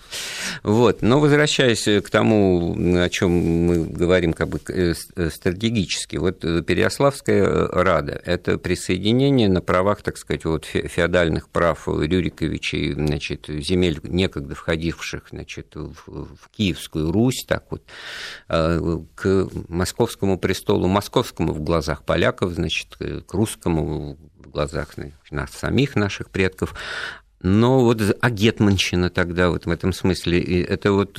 Вот, 0.64 1.02
но 1.02 1.20
возвращаясь 1.20 1.84
к 1.84 2.10
тому, 2.10 2.74
о 3.00 3.08
чем 3.10 3.30
мы 3.30 3.75
говорим 3.84 4.32
как 4.32 4.48
бы 4.48 4.60
э, 4.68 4.94
э, 5.16 5.30
стратегически. 5.30 6.16
Вот 6.16 6.44
э, 6.44 6.62
Переяславская 6.62 7.68
Рада– 7.68 8.20
это 8.24 8.58
присоединение 8.58 9.48
на 9.48 9.60
правах, 9.60 10.02
так 10.02 10.16
сказать, 10.16 10.44
вот 10.44 10.64
феодальных 10.64 11.48
прав 11.48 11.86
Рюриковичей, 11.88 12.94
значит, 12.94 13.46
земель, 13.48 14.00
некогда 14.02 14.54
входивших 14.54 15.28
значит, 15.30 15.74
в 15.74 16.50
Киевскую 16.56 17.12
Русь, 17.12 17.44
так 17.46 17.64
вот, 17.70 17.82
к 18.48 19.48
московскому 19.68 20.38
престолу, 20.38 20.88
московскому 20.88 21.52
в 21.52 21.60
глазах 21.60 22.04
поляков, 22.04 22.52
значит, 22.52 22.96
к 22.98 23.32
русскому 23.32 24.16
в 24.38 24.50
глазах 24.50 24.94
нас, 25.30 25.50
самих 25.50 25.96
наших 25.96 26.30
предков, 26.30 26.74
но 27.40 27.80
вот 27.80 28.00
а 28.20 28.30
гетманщина 28.30 29.10
тогда 29.10 29.50
вот 29.50 29.66
в 29.66 29.70
этом 29.70 29.92
смысле, 29.92 30.62
это 30.62 30.92
вот 30.92 31.18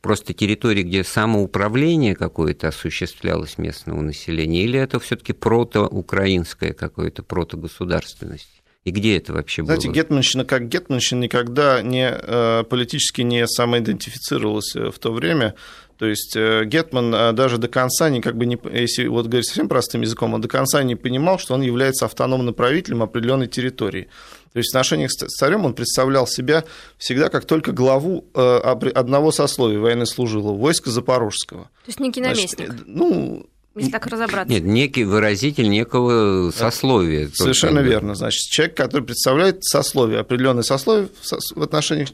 просто 0.00 0.32
территории, 0.34 0.82
где 0.82 1.04
самоуправление 1.04 2.14
какое-то 2.14 2.68
осуществлялось 2.68 3.58
местного 3.58 4.00
населения, 4.00 4.64
или 4.64 4.78
это 4.78 5.00
все-таки 5.00 5.32
протоукраинская 5.32 6.72
какая-то 6.72 7.22
протогосударственность? 7.22 8.60
И 8.84 8.92
где 8.92 9.18
это 9.18 9.34
вообще 9.34 9.62
Знаете, 9.62 9.88
было? 9.88 9.92
Знаете, 9.92 10.08
гетманщина 10.08 10.44
как 10.44 10.68
гетманщина 10.68 11.20
никогда 11.20 11.82
не, 11.82 12.10
э, 12.10 12.64
политически 12.64 13.20
не 13.20 13.46
самоидентифицировалась 13.46 14.74
в 14.74 14.98
то 14.98 15.12
время. 15.12 15.54
То 16.00 16.06
есть 16.06 16.34
э, 16.34 16.64
Гетман 16.64 17.14
э, 17.14 17.32
даже 17.32 17.58
до 17.58 17.68
конца 17.68 18.08
не, 18.08 18.22
как 18.22 18.34
бы 18.34 18.46
не, 18.46 18.58
если 18.72 19.06
вот 19.06 19.26
говорить 19.26 19.46
совсем 19.46 19.68
простым 19.68 20.00
языком, 20.00 20.32
он 20.32 20.40
до 20.40 20.48
конца 20.48 20.82
не 20.82 20.96
понимал, 20.96 21.38
что 21.38 21.52
он 21.52 21.60
является 21.60 22.06
автономным 22.06 22.54
правителем 22.54 23.02
определенной 23.02 23.48
территории. 23.48 24.08
То 24.52 24.58
есть 24.58 24.70
в 24.70 24.74
отношениях 24.74 25.12
с 25.12 25.16
царем 25.16 25.64
он 25.64 25.74
представлял 25.74 26.26
себя 26.26 26.64
всегда 26.98 27.28
как 27.28 27.44
только 27.44 27.72
главу 27.72 28.24
э, 28.34 28.56
одного 28.94 29.30
сословия 29.30 29.78
военнослужилого, 29.78 30.56
войска 30.56 30.90
Запорожского. 30.90 31.64
То 31.64 31.88
есть 31.88 32.00
некий 32.00 32.20
наместник. 32.20 32.66
Значит, 32.66 32.84
ну, 32.86 33.46
если 33.76 33.92
так 33.92 34.06
разобраться. 34.06 34.52
Нет, 34.52 34.64
некий 34.64 35.04
выразитель 35.04 35.68
некого 35.68 36.50
сословия. 36.50 37.30
Совершенно 37.32 37.78
верно. 37.78 38.16
Значит, 38.16 38.40
человек, 38.50 38.76
который 38.76 39.02
представляет 39.02 39.64
сословие, 39.64 40.18
определенное 40.18 40.64
сословие 40.64 41.08
в 41.54 41.62
отношениях 41.62 42.08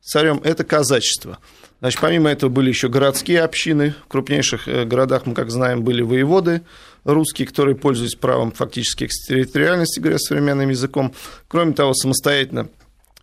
с 0.00 0.10
царем, 0.10 0.40
это 0.42 0.64
казачество. 0.64 1.38
Значит, 1.78 2.00
помимо 2.00 2.30
этого 2.30 2.50
были 2.50 2.68
еще 2.70 2.88
городские 2.88 3.42
общины. 3.42 3.94
В 4.06 4.08
крупнейших 4.08 4.66
э, 4.66 4.84
городах, 4.84 5.26
мы, 5.26 5.34
как 5.34 5.50
знаем, 5.50 5.84
были 5.84 6.02
воеводы 6.02 6.62
русские, 7.06 7.48
которые 7.48 7.76
пользуются 7.76 8.18
правом 8.18 8.52
фактически 8.52 9.04
экстерриториальности, 9.04 10.00
говоря 10.00 10.18
современным 10.18 10.68
языком. 10.68 11.14
Кроме 11.48 11.72
того, 11.72 11.94
самостоятельно 11.94 12.68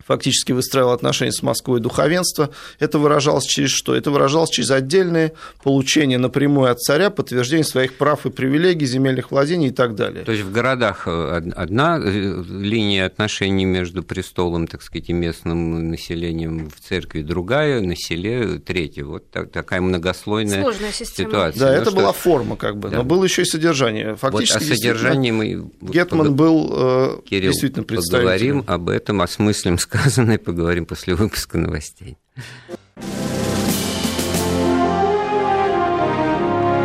фактически 0.06 0.52
выстраивал 0.52 0.92
отношения 0.92 1.32
с 1.32 1.42
Москвой 1.42 1.80
духовенство. 1.80 2.50
Это 2.78 2.98
выражалось 2.98 3.44
через 3.44 3.70
что? 3.70 3.94
Это 3.94 4.10
выражалось 4.10 4.50
через 4.50 4.70
отдельное 4.70 5.32
получение 5.62 6.18
напрямую 6.18 6.70
от 6.70 6.80
царя 6.80 7.10
подтверждение 7.10 7.64
своих 7.64 7.94
прав 7.94 8.26
и 8.26 8.30
привилегий, 8.30 8.86
земельных 8.86 9.30
владений 9.30 9.68
и 9.68 9.72
так 9.72 9.94
далее. 9.94 10.24
То 10.24 10.32
есть 10.32 10.44
в 10.44 10.52
городах 10.52 11.04
э, 11.06 11.42
одна 11.54 11.98
э, 11.98 12.42
линия 12.48 13.06
отношений 13.06 13.64
между 13.64 14.02
престолом, 14.02 14.66
так 14.66 14.82
сказать, 14.82 15.08
и 15.08 15.12
местным 15.12 15.90
населением 15.90 16.70
в 16.70 16.80
церкви, 16.86 17.22
другая, 17.22 17.80
на 17.80 17.96
селе 17.96 18.58
третья. 18.58 19.04
Вот 19.04 19.30
такая 19.30 19.80
многослойная 19.80 20.72
ситуация. 20.92 21.60
Да, 21.60 21.66
ну, 21.66 21.72
это 21.72 21.90
что... 21.90 21.96
была 21.96 22.12
форма 22.12 22.56
как 22.56 22.76
бы, 22.76 22.88
да. 22.88 22.98
но 22.98 23.04
было 23.04 23.24
еще 23.24 23.42
и 23.42 23.44
содержание. 23.44 24.16
Фактически, 24.16 24.58
вот 24.58 24.72
о 24.72 24.74
содержании 24.74 25.30
мы... 25.30 25.70
Гетман 25.80 26.34
был 26.34 26.70
э, 26.72 27.20
Кирилл, 27.28 27.52
действительно 27.52 27.84
представителем. 27.84 28.60
поговорим 28.60 28.64
об 28.66 28.88
этом, 28.88 29.20
осмыслим 29.20 29.78
сказанное 29.94 30.38
поговорим 30.38 30.86
после 30.86 31.14
выпуска 31.14 31.56
новостей. 31.58 32.18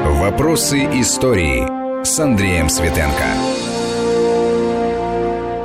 Вопросы 0.06 0.78
истории 1.02 2.04
с 2.04 2.20
Андреем 2.20 2.70
Светенко. 2.70 3.49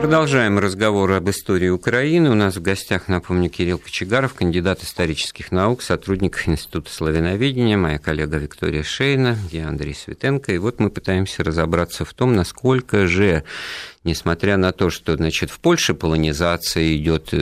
Продолжаем 0.05 0.59
разговор 0.59 1.13
об 1.13 1.31
истории 1.31 1.71
Украины. 1.71 2.29
У 2.29 2.35
нас 2.35 2.57
в 2.57 2.61
гостях, 2.61 3.09
напомню, 3.09 3.49
Кирилл 3.49 3.79
Кочегаров, 3.79 4.35
кандидат 4.35 4.83
исторических 4.83 5.51
наук, 5.51 5.81
сотрудник 5.81 6.47
Института 6.47 6.93
славяноведения, 6.93 7.79
моя 7.79 7.99
коллега 7.99 8.37
Виктория 8.37 8.83
Шейна, 8.83 9.39
я 9.51 9.67
Андрей 9.67 9.95
Светенко. 9.95 10.53
И 10.53 10.59
вот 10.59 10.79
мы 10.79 10.91
пытаемся 10.91 11.43
разобраться 11.43 12.05
в 12.05 12.13
том, 12.13 12.35
насколько 12.35 13.07
же 13.07 13.45
несмотря 14.05 14.59
на 14.59 14.73
то, 14.73 14.91
что 14.91 15.17
значит, 15.17 15.49
в 15.49 15.59
Польше 15.59 15.95
полонизация 15.95 16.95
идет 16.95 17.33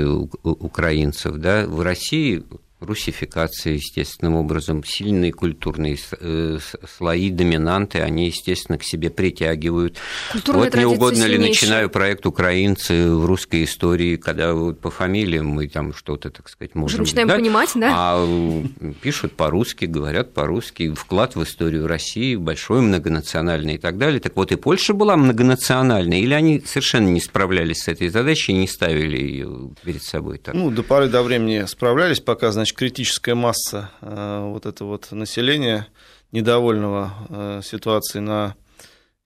украинцев, 0.44 1.38
да, 1.38 1.66
в 1.66 1.80
России 1.80 2.44
русификация 2.84 3.74
естественным 3.74 4.34
образом, 4.36 4.84
сильные 4.84 5.32
культурные 5.32 5.96
э, 6.20 6.58
слои, 6.96 7.30
доминанты, 7.30 8.00
они, 8.00 8.26
естественно, 8.26 8.78
к 8.78 8.84
себе 8.84 9.10
притягивают. 9.10 9.98
Культурные 10.32 10.64
вот 10.64 10.74
не 10.74 10.84
угодно 10.84 11.24
ли 11.24 11.38
начинаю 11.38 11.90
проект 11.90 12.26
«Украинцы» 12.26 13.10
в 13.10 13.26
русской 13.26 13.64
истории, 13.64 14.16
когда 14.16 14.54
вот 14.54 14.80
по 14.80 14.90
фамилиям 14.90 15.46
мы 15.46 15.68
там 15.68 15.94
что-то, 15.94 16.30
так 16.30 16.48
сказать, 16.48 16.74
можем... 16.74 17.02
Уже 17.02 17.02
начинаем 17.02 17.28
дать, 17.28 17.38
понимать, 17.38 17.70
да? 17.74 17.90
А 17.94 18.64
пишут 19.00 19.32
по-русски, 19.32 19.84
говорят 19.84 20.34
по-русски, 20.34 20.92
вклад 20.94 21.36
в 21.36 21.42
историю 21.42 21.86
России 21.86 22.36
большой, 22.36 22.80
многонациональный 22.80 23.74
и 23.74 23.78
так 23.78 23.98
далее. 23.98 24.20
Так 24.20 24.36
вот, 24.36 24.52
и 24.52 24.56
Польша 24.56 24.94
была 24.94 25.16
многонациональной, 25.16 26.20
или 26.20 26.34
они 26.34 26.62
совершенно 26.64 27.08
не 27.08 27.20
справлялись 27.20 27.82
с 27.82 27.88
этой 27.88 28.08
задачей 28.08 28.52
и 28.52 28.56
не 28.56 28.68
ставили 28.68 29.18
ее 29.18 29.70
перед 29.84 30.02
собой? 30.02 30.38
Так? 30.38 30.54
Ну, 30.54 30.70
до 30.70 30.82
поры 30.82 31.08
до 31.08 31.22
времени 31.22 31.64
справлялись, 31.66 32.20
пока, 32.20 32.52
значит, 32.52 32.71
значит, 32.72 32.78
критическая 32.78 33.34
масса 33.34 33.90
э, 34.00 34.40
вот 34.50 34.66
этого 34.66 34.88
вот 34.88 35.12
населения, 35.12 35.88
недовольного 36.32 37.12
э, 37.28 37.60
ситуацией 37.64 38.22
на 38.22 38.54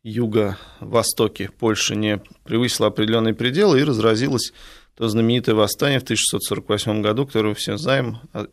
юго-востоке. 0.02 1.50
Польши 1.58 1.96
не 1.96 2.20
превысила 2.44 2.88
определенные 2.88 3.34
пределы 3.34 3.80
и 3.80 3.84
разразилось 3.84 4.52
то 4.96 5.08
знаменитое 5.08 5.54
восстание 5.54 6.00
в 6.00 6.04
1648 6.04 7.02
году, 7.02 7.26
которое 7.26 7.50
мы 7.50 7.54
все 7.54 7.76
знаем, 7.76 8.18
а, 8.32 8.46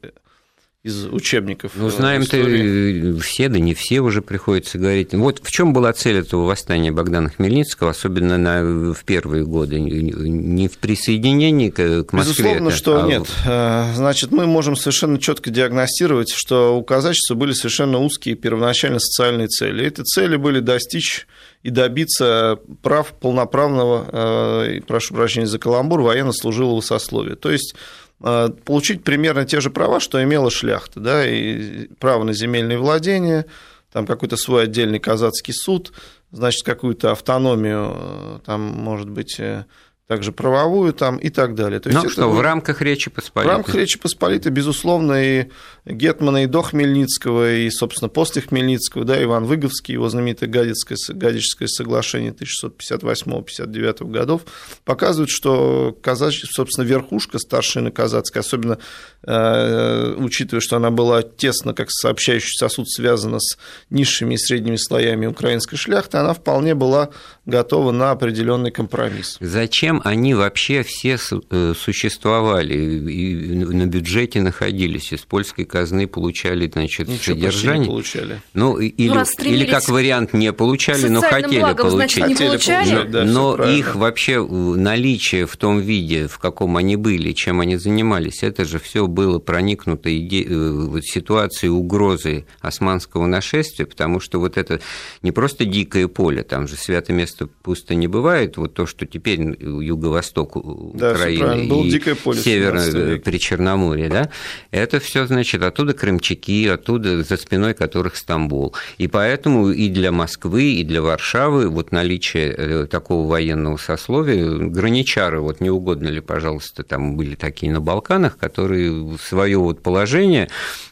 из 0.84 1.06
учебников. 1.06 1.72
Ну, 1.76 1.90
знаем-то 1.90 3.22
все, 3.22 3.48
да 3.48 3.58
не 3.58 3.74
все 3.74 4.02
уже 4.02 4.22
приходится 4.22 4.78
говорить. 4.78 5.14
Вот 5.14 5.40
в 5.42 5.50
чем 5.50 5.72
была 5.72 5.94
цель 5.94 6.18
этого 6.18 6.46
восстания 6.46 6.92
Богдана 6.92 7.30
Хмельницкого, 7.30 7.92
особенно 7.92 8.38
на, 8.38 8.94
в 8.94 9.06
первые 9.06 9.46
годы? 9.46 9.80
Не 9.80 10.68
в 10.68 10.78
присоединении 10.80 11.70
к, 11.70 12.04
к 12.04 12.12
Москве? 12.12 12.34
Безусловно, 12.34 12.68
это, 12.68 12.78
что 12.78 13.02
а... 13.02 13.08
нет. 13.08 13.28
Э, 13.46 13.94
значит, 13.96 14.32
мы 14.32 14.46
можем 14.46 14.76
совершенно 14.76 15.20
четко 15.20 15.52
диагностировать, 15.52 16.34
что 16.36 16.78
у 16.78 16.84
казачества 16.84 17.36
были 17.36 17.54
совершенно 17.54 18.00
узкие 18.00 18.36
первоначально 18.36 19.00
социальные 19.00 19.48
цели. 19.48 19.86
Эти 19.86 20.02
цели 20.02 20.36
были 20.36 20.60
достичь 20.60 21.28
и 21.62 21.70
добиться 21.70 22.60
прав 22.82 23.14
полноправного, 23.22 24.06
э, 24.12 24.82
прошу 24.86 25.14
прощения 25.14 25.48
за 25.48 25.60
каламбур, 25.60 26.02
военнослужилого 26.02 26.82
сословия. 26.82 27.38
То 27.38 27.52
есть 27.52 27.74
Э, 27.74 28.03
получить 28.20 29.04
примерно 29.04 29.46
те 29.46 29.60
же 29.60 29.70
права, 29.70 30.00
что 30.00 30.24
имела 30.24 30.50
шляхта, 30.50 31.00
да, 31.00 31.28
и 31.28 31.88
право 32.00 32.24
на 32.24 32.34
земельные 32.34 32.78
владения, 32.78 33.46
там 33.92 34.08
какой-то 34.08 34.38
свой 34.38 34.64
отдельный 34.64 35.00
казацкий 35.00 35.54
суд, 35.54 35.94
значит, 36.32 36.64
какую-то 36.66 37.12
автономию, 37.12 37.92
э, 37.96 38.40
там, 38.46 38.62
может 38.62 39.10
быть, 39.10 39.40
э, 39.40 39.66
также 40.08 40.34
правовую 40.34 40.94
там 40.94 41.18
и 41.18 41.30
так 41.30 41.56
далее. 41.56 41.80
То 41.80 41.90
есть 41.90 42.04
ну 42.04 42.10
что, 42.10 42.30
в 42.30 42.42
рамках 42.42 42.82
Речи 42.82 43.10
Посполитой? 43.10 43.54
В 43.54 43.56
рамках 43.56 43.76
Речи 43.76 43.98
Посполитой, 43.98 44.52
безусловно, 44.52 45.14
и 45.14 45.50
Гетмана, 45.86 46.44
и 46.44 46.48
до 46.48 46.62
Хмельницкого, 46.62 47.54
и, 47.54 47.70
собственно, 47.70 48.10
после 48.10 48.42
Хмельницкого, 48.42 49.06
да, 49.06 49.22
Иван 49.22 49.46
Выговский, 49.46 49.94
его 49.94 50.10
знаменитое 50.10 50.50
Гадическое, 50.50 50.98
Гадическое 51.10 51.68
соглашение 51.70 52.34
1658-59 52.34 54.12
годов, 54.12 54.42
показывают, 54.84 55.30
что 55.30 55.98
казач, 56.02 56.44
собственно, 56.52 56.86
верхушка 56.86 57.40
старшина 57.40 57.90
казацкая, 57.90 58.44
особенно 58.44 58.80
э, 59.26 60.16
учитывая, 60.18 60.62
что 60.62 60.76
она 60.76 60.92
была 60.92 61.24
тесно, 61.24 61.74
как 61.74 61.90
сообщающий 61.90 62.58
сосуд, 62.58 62.90
связана 62.90 63.40
с 63.40 63.58
низшими 63.90 64.36
и 64.36 64.38
средними 64.38 64.76
слоями 64.76 65.28
украинской 65.28 65.78
шляхты, 65.78 66.18
она 66.18 66.34
вполне 66.34 66.76
была 66.76 67.10
готова 67.46 67.92
на 67.92 68.12
определенный 68.12 68.72
компромисс. 68.72 69.38
Зачем 69.40 70.03
они 70.04 70.34
вообще 70.34 70.84
все 70.84 71.18
э, 71.50 71.74
существовали 71.78 72.74
и 72.74 73.54
на 73.56 73.86
бюджете 73.86 74.42
находились, 74.42 75.14
из 75.14 75.22
польской 75.22 75.64
казны 75.64 76.08
получали, 76.08 76.70
значит, 76.70 77.08
Ничего 77.08 77.36
содержание? 77.36 77.80
не 77.80 77.88
получали. 77.88 78.42
Ну, 78.54 78.78
или, 78.78 79.08
ну, 79.08 79.24
или 79.46 79.66
как 79.66 79.88
вариант 79.88 80.34
не 80.34 80.52
получали, 80.52 81.08
но 81.08 81.22
хотели 81.22 81.60
благом, 81.60 81.92
получить. 81.92 82.18
Значит, 82.18 82.40
не 82.40 82.48
получали? 82.48 82.90
Получать, 82.90 83.12
да, 83.12 83.24
но 83.24 83.56
их 83.56 83.96
вообще 83.96 84.46
наличие 84.46 85.46
в 85.46 85.56
том 85.56 85.80
виде, 85.80 86.28
в 86.28 86.38
каком 86.38 86.76
они 86.76 86.98
были, 86.98 87.32
чем 87.32 87.62
они 87.62 87.78
занимались, 87.78 88.44
это 88.44 88.66
же 88.66 88.80
все 88.80 89.08
было 89.08 89.40
проникнуто 89.40 90.16
иде... 90.16 90.46
Э, 90.48 91.00
ситуацией 91.02 91.70
угрозы 91.70 92.46
османского 92.60 93.26
нашествия, 93.26 93.86
потому 93.86 94.20
что 94.20 94.40
вот 94.40 94.58
это 94.58 94.82
не 95.22 95.32
просто 95.32 95.66
дикое 95.66 96.08
поле, 96.08 96.44
там 96.44 96.68
же 96.68 96.76
святое 96.76 97.16
место 97.16 97.48
пусто 97.48 97.96
не 97.96 98.08
бывает, 98.08 98.58
вот 98.58 98.74
то, 98.74 98.86
что 98.86 99.06
теперь 99.06 99.40
юго-восток 99.84 100.58
да, 100.94 101.12
Украины 101.12 101.88
и 101.88 102.14
поле 102.14 102.40
северное 102.40 103.20
при 103.20 103.38
Черноморье, 103.38 104.10
да, 104.10 104.30
это 104.72 105.00
все, 105.00 105.26
значит, 105.28 105.64
оттуда 105.64 105.94
крымчаки, 105.94 106.68
оттуда 106.68 107.24
за 107.24 107.38
спиной 107.38 107.74
которых 107.74 108.16
Стамбул. 108.16 108.76
И 108.98 109.08
поэтому 109.08 109.70
и 109.70 109.90
для 109.90 110.12
Москвы, 110.12 110.76
и 110.76 110.84
для 110.84 111.02
Варшавы 111.02 111.70
вот 111.70 111.92
наличие 111.92 112.54
э, 112.56 112.88
такого 112.88 113.28
военного 113.28 113.78
сословия, 113.78 114.46
граничары, 114.70 115.42
вот 115.42 115.62
не 115.62 115.70
угодно 115.70 116.08
ли, 116.08 116.22
пожалуйста, 116.22 116.84
там 116.84 117.16
были 117.16 117.36
такие 117.36 117.72
на 117.72 117.82
Балканах, 117.82 118.38
которые 118.38 119.18
свое 119.18 119.58
вот 119.58 119.82
положение, 119.82 120.50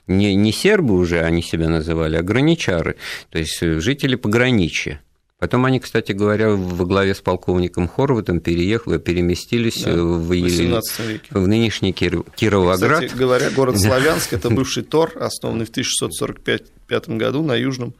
не, 0.08 0.36
не 0.36 0.52
сербы 0.52 0.96
уже 0.96 1.22
они 1.22 1.42
себя 1.42 1.70
называли, 1.70 2.18
а 2.18 2.22
граничары, 2.22 2.96
то 3.30 3.40
есть 3.40 3.60
жители 3.60 4.16
пограничья. 4.16 5.02
Потом 5.42 5.66
они, 5.66 5.80
кстати 5.80 6.12
говоря, 6.12 6.52
во 6.52 6.86
главе 6.86 7.16
с 7.16 7.20
полковником 7.20 7.88
Хорватом 7.88 8.42
переехали, 8.42 9.00
переместились 9.00 9.82
да, 9.82 9.96
в, 9.96 10.28
в, 10.28 10.32
веке. 10.32 11.30
в 11.32 11.48
нынешний 11.48 11.94
Кир... 11.94 12.22
Кировоград. 12.36 13.06
Кстати 13.06 13.18
говоря, 13.18 13.50
город 13.50 13.80
Славянск– 13.80 14.34
это 14.34 14.52
бывший 14.52 14.84
Тор, 14.84 15.12
основанный 15.16 15.66
в 15.66 15.72
1645 15.72 17.10
году 17.10 17.42
на 17.42 17.56
южном 17.56 17.96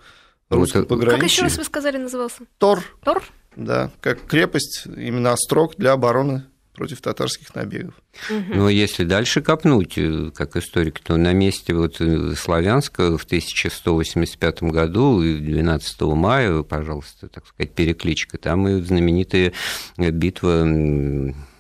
русском 0.52 0.86
пограничье. 0.86 1.20
Как 1.20 1.32
еще 1.32 1.42
раз 1.42 1.58
вы 1.58 1.64
сказали, 1.64 1.98
назывался? 1.98 2.42
Тор. 2.60 2.84
Тор? 3.04 3.24
Да, 3.56 3.90
как 4.02 4.22
крепость, 4.28 4.84
именно 4.86 5.32
острог 5.32 5.76
для 5.78 5.94
обороны 5.94 6.44
против 6.82 7.00
татарских 7.00 7.54
набегов. 7.54 7.94
Но 8.28 8.68
если 8.68 9.04
дальше 9.04 9.44
копнуть, 9.44 10.00
э, 10.00 10.32
как 10.34 10.56
историк, 10.56 11.00
то 11.00 11.16
на 11.16 11.32
месте 11.32 11.76
вот 11.76 12.02
э, 12.02 12.34
Славянска 12.36 13.20
в 13.20 13.24
1185 13.24 14.64
году, 14.64 15.22
12 15.22 16.02
мая, 16.02 16.64
пожалуйста, 16.64 17.28
так 17.28 17.46
сказать, 17.46 17.76
перекличка, 17.76 18.40
там 18.40 18.68
и 18.68 18.82
знаменитая 18.82 19.54
битва 19.96 20.64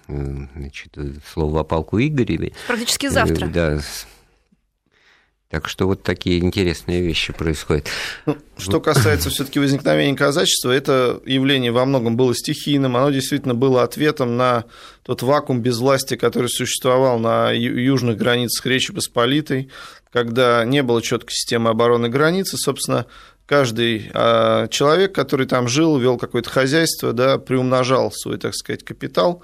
значит, 0.07 0.97
слово 1.31 1.59
о 1.59 1.63
полку 1.65 1.99
Игореве. 1.99 2.53
Практически 2.65 3.07
завтра. 3.07 3.45
Э, 3.45 3.49
да, 3.49 3.79
так 5.51 5.67
что 5.67 5.85
вот 5.85 6.01
такие 6.01 6.39
интересные 6.39 7.01
вещи 7.01 7.33
происходят. 7.33 7.87
Ну, 8.25 8.37
что 8.57 8.79
касается 8.79 9.29
все-таки 9.29 9.59
возникновения 9.59 10.15
казачества, 10.15 10.71
это 10.71 11.21
явление 11.25 11.73
во 11.73 11.85
многом 11.85 12.15
было 12.15 12.33
стихийным, 12.33 12.95
оно 12.95 13.11
действительно 13.11 13.53
было 13.53 13.83
ответом 13.83 14.37
на 14.37 14.63
тот 15.03 15.21
вакуум 15.21 15.61
безвластия, 15.61 16.17
который 16.17 16.47
существовал 16.47 17.19
на 17.19 17.51
южных 17.51 18.17
границах 18.17 18.65
Речи 18.65 18.93
Посполитой, 18.93 19.69
когда 20.09 20.63
не 20.63 20.83
было 20.83 21.01
четкой 21.01 21.33
системы 21.33 21.69
обороны 21.69 22.07
границы, 22.07 22.55
собственно, 22.57 23.05
каждый 23.45 24.09
а, 24.13 24.69
человек, 24.69 25.13
который 25.13 25.47
там 25.47 25.67
жил, 25.67 25.97
вел 25.97 26.17
какое-то 26.17 26.49
хозяйство, 26.49 27.11
да, 27.11 27.37
приумножал 27.37 28.09
свой, 28.13 28.37
так 28.37 28.55
сказать, 28.55 28.85
капитал, 28.85 29.43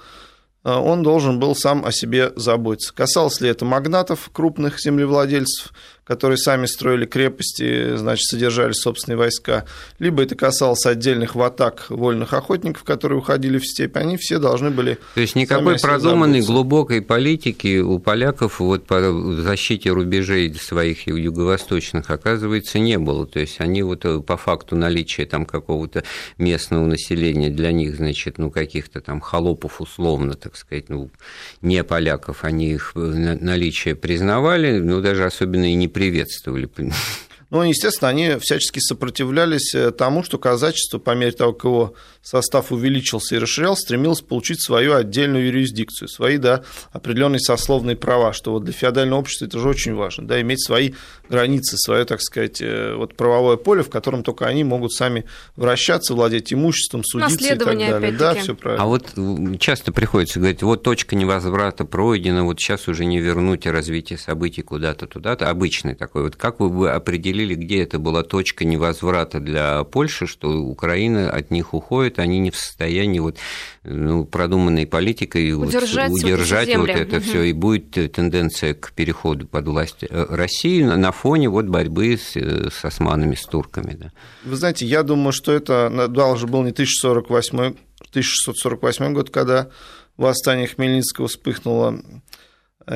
а, 0.64 0.80
он 0.80 1.02
должен 1.02 1.38
был 1.38 1.54
сам 1.54 1.84
о 1.84 1.92
себе 1.92 2.32
заботиться. 2.36 2.94
Касалось 2.94 3.40
ли 3.40 3.48
это 3.48 3.64
магнатов, 3.64 4.30
крупных 4.32 4.80
землевладельцев, 4.80 5.72
которые 6.08 6.38
сами 6.38 6.64
строили 6.64 7.04
крепости, 7.04 7.96
значит, 7.96 8.24
содержали 8.24 8.72
собственные 8.72 9.18
войска, 9.18 9.66
либо 9.98 10.22
это 10.22 10.34
касалось 10.34 10.86
отдельных 10.86 11.34
ватак 11.34 11.86
вольных 11.90 12.32
охотников, 12.32 12.82
которые 12.82 13.18
уходили 13.18 13.58
в 13.58 13.66
степь, 13.66 13.96
они 13.96 14.16
все 14.16 14.38
должны 14.38 14.70
были... 14.70 14.98
То 15.14 15.20
есть 15.20 15.36
никакой 15.36 15.78
продуманной 15.78 16.40
глубокой 16.40 17.02
политики 17.02 17.78
у 17.78 17.98
поляков 17.98 18.60
вот 18.60 18.86
по 18.86 19.00
защите 19.42 19.90
рубежей 19.90 20.54
своих 20.54 21.06
юго-восточных, 21.06 22.08
оказывается, 22.10 22.78
не 22.78 22.98
было. 22.98 23.26
То 23.26 23.40
есть 23.40 23.60
они 23.60 23.82
вот 23.82 24.06
э, 24.06 24.20
по 24.20 24.38
факту 24.38 24.76
наличия 24.76 25.26
там 25.26 25.44
какого-то 25.44 26.04
местного 26.38 26.86
населения 26.86 27.50
для 27.50 27.70
них, 27.70 27.96
значит, 27.96 28.38
ну, 28.38 28.50
каких-то 28.50 29.02
там 29.02 29.20
холопов 29.20 29.82
условно, 29.82 30.34
так 30.34 30.56
сказать, 30.56 30.88
ну, 30.88 31.10
не 31.60 31.84
поляков, 31.84 32.44
они 32.44 32.72
их 32.72 32.92
э, 32.94 32.98
наличие 32.98 33.94
признавали, 33.94 34.78
ну, 34.78 35.02
даже 35.02 35.26
особенно 35.26 35.70
и 35.70 35.74
не 35.74 35.88
приветствовали. 35.98 36.68
Но, 37.50 37.64
естественно, 37.64 38.10
они 38.10 38.36
всячески 38.40 38.78
сопротивлялись 38.78 39.74
э, 39.74 39.90
тому, 39.90 40.22
что 40.22 40.38
казачество, 40.38 40.98
по 40.98 41.14
мере 41.14 41.32
того, 41.32 41.54
как 41.54 41.64
его 41.64 41.94
состав 42.22 42.72
увеличился 42.72 43.36
и 43.36 43.38
расширялся, 43.38 43.82
стремилось 43.82 44.20
получить 44.20 44.62
свою 44.62 44.94
отдельную 44.94 45.46
юрисдикцию, 45.46 46.08
свои 46.08 46.36
да, 46.36 46.62
определенные 46.92 47.40
сословные 47.40 47.96
права, 47.96 48.34
что 48.34 48.52
вот 48.52 48.64
для 48.64 48.74
феодального 48.74 49.20
общества 49.20 49.46
это 49.46 49.58
же 49.58 49.66
очень 49.66 49.94
важно, 49.94 50.28
да, 50.28 50.40
иметь 50.42 50.62
свои 50.62 50.92
границы, 51.28 51.76
свое, 51.76 52.04
так 52.04 52.20
сказать, 52.20 52.60
э, 52.60 52.94
вот 52.94 53.14
правовое 53.14 53.56
поле, 53.56 53.82
в 53.82 53.90
котором 53.90 54.22
только 54.22 54.46
они 54.46 54.64
могут 54.64 54.92
сами 54.92 55.24
вращаться, 55.56 56.14
владеть 56.14 56.52
имуществом, 56.52 57.04
судиться 57.04 57.54
и 57.54 57.58
так 57.58 57.78
далее. 57.78 58.12
Да, 58.12 58.34
все 58.34 58.54
правильно. 58.54 58.84
А 58.84 58.86
вот 58.86 59.14
часто 59.58 59.92
приходится 59.92 60.38
говорить, 60.38 60.62
вот 60.62 60.82
точка 60.82 61.16
невозврата 61.16 61.84
пройдена, 61.84 62.44
вот 62.44 62.60
сейчас 62.60 62.88
уже 62.88 63.04
не 63.04 63.20
вернуть 63.20 63.66
развитие 63.66 64.18
событий 64.18 64.62
куда-то 64.62 65.06
туда-то, 65.06 65.50
обычный 65.50 65.94
такой. 65.94 66.22
Вот 66.22 66.36
как 66.36 66.60
вы 66.60 66.70
бы 66.70 66.90
определили, 66.90 67.54
где 67.54 67.82
это 67.82 67.98
была 67.98 68.22
точка 68.22 68.64
невозврата 68.64 69.40
для 69.40 69.84
Польши, 69.84 70.26
что 70.26 70.58
Украина 70.58 71.30
от 71.30 71.50
них 71.50 71.74
уходит, 71.74 72.18
они 72.18 72.38
не 72.38 72.50
в 72.50 72.56
состоянии 72.56 73.20
вот, 73.20 73.36
ну, 73.88 74.24
продуманной 74.24 74.86
политикой 74.86 75.52
удержать, 75.52 76.10
вот, 76.10 76.22
удержать 76.22 76.76
вот 76.76 76.88
это 76.88 77.16
угу. 77.16 77.24
все, 77.24 77.42
и 77.42 77.52
будет 77.52 78.12
тенденция 78.12 78.74
к 78.74 78.92
переходу 78.92 79.46
под 79.46 79.66
власть 79.66 80.02
э, 80.02 80.26
России 80.28 80.82
на 80.82 81.12
фоне 81.12 81.48
вот 81.48 81.66
борьбы 81.66 82.16
с, 82.16 82.36
э, 82.36 82.70
с 82.70 82.84
османами, 82.84 83.34
с 83.34 83.44
турками. 83.44 83.96
Да. 83.98 84.12
Вы 84.44 84.56
знаете, 84.56 84.86
я 84.86 85.02
думаю, 85.02 85.32
что 85.32 85.52
это 85.52 86.08
даже 86.08 86.46
был 86.46 86.62
не 86.62 86.70
1048, 86.70 87.56
1648 87.58 89.12
год, 89.14 89.30
когда 89.30 89.68
восстание 90.16 90.66
Хмельницкого 90.66 91.28
вспыхнуло 91.28 92.00
Э, 92.00 92.00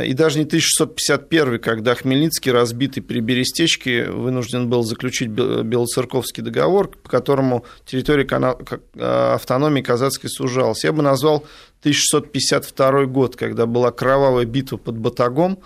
и 0.00 0.14
даже 0.14 0.38
не 0.38 0.44
1651, 0.44 1.58
когда 1.58 1.94
Хмельницкий, 1.94 2.50
разбитый 2.50 3.02
при 3.02 3.20
Берестечке, 3.20 4.06
вынужден 4.06 4.70
был 4.70 4.84
заключить 4.84 5.28
Белоцерковский 5.28 6.42
договор, 6.42 6.88
по 6.88 7.10
которому 7.10 7.64
территория 7.84 8.26
э, 8.26 9.34
автономии 9.34 9.82
казацкой 9.82 10.30
сужалась. 10.30 10.84
Я 10.84 10.92
бы 10.92 11.02
назвал 11.02 11.44
1652 11.80 13.04
год, 13.04 13.36
когда 13.36 13.66
была 13.66 13.90
кровавая 13.90 14.46
битва 14.46 14.78
под 14.78 14.96
Батагом, 14.96 15.58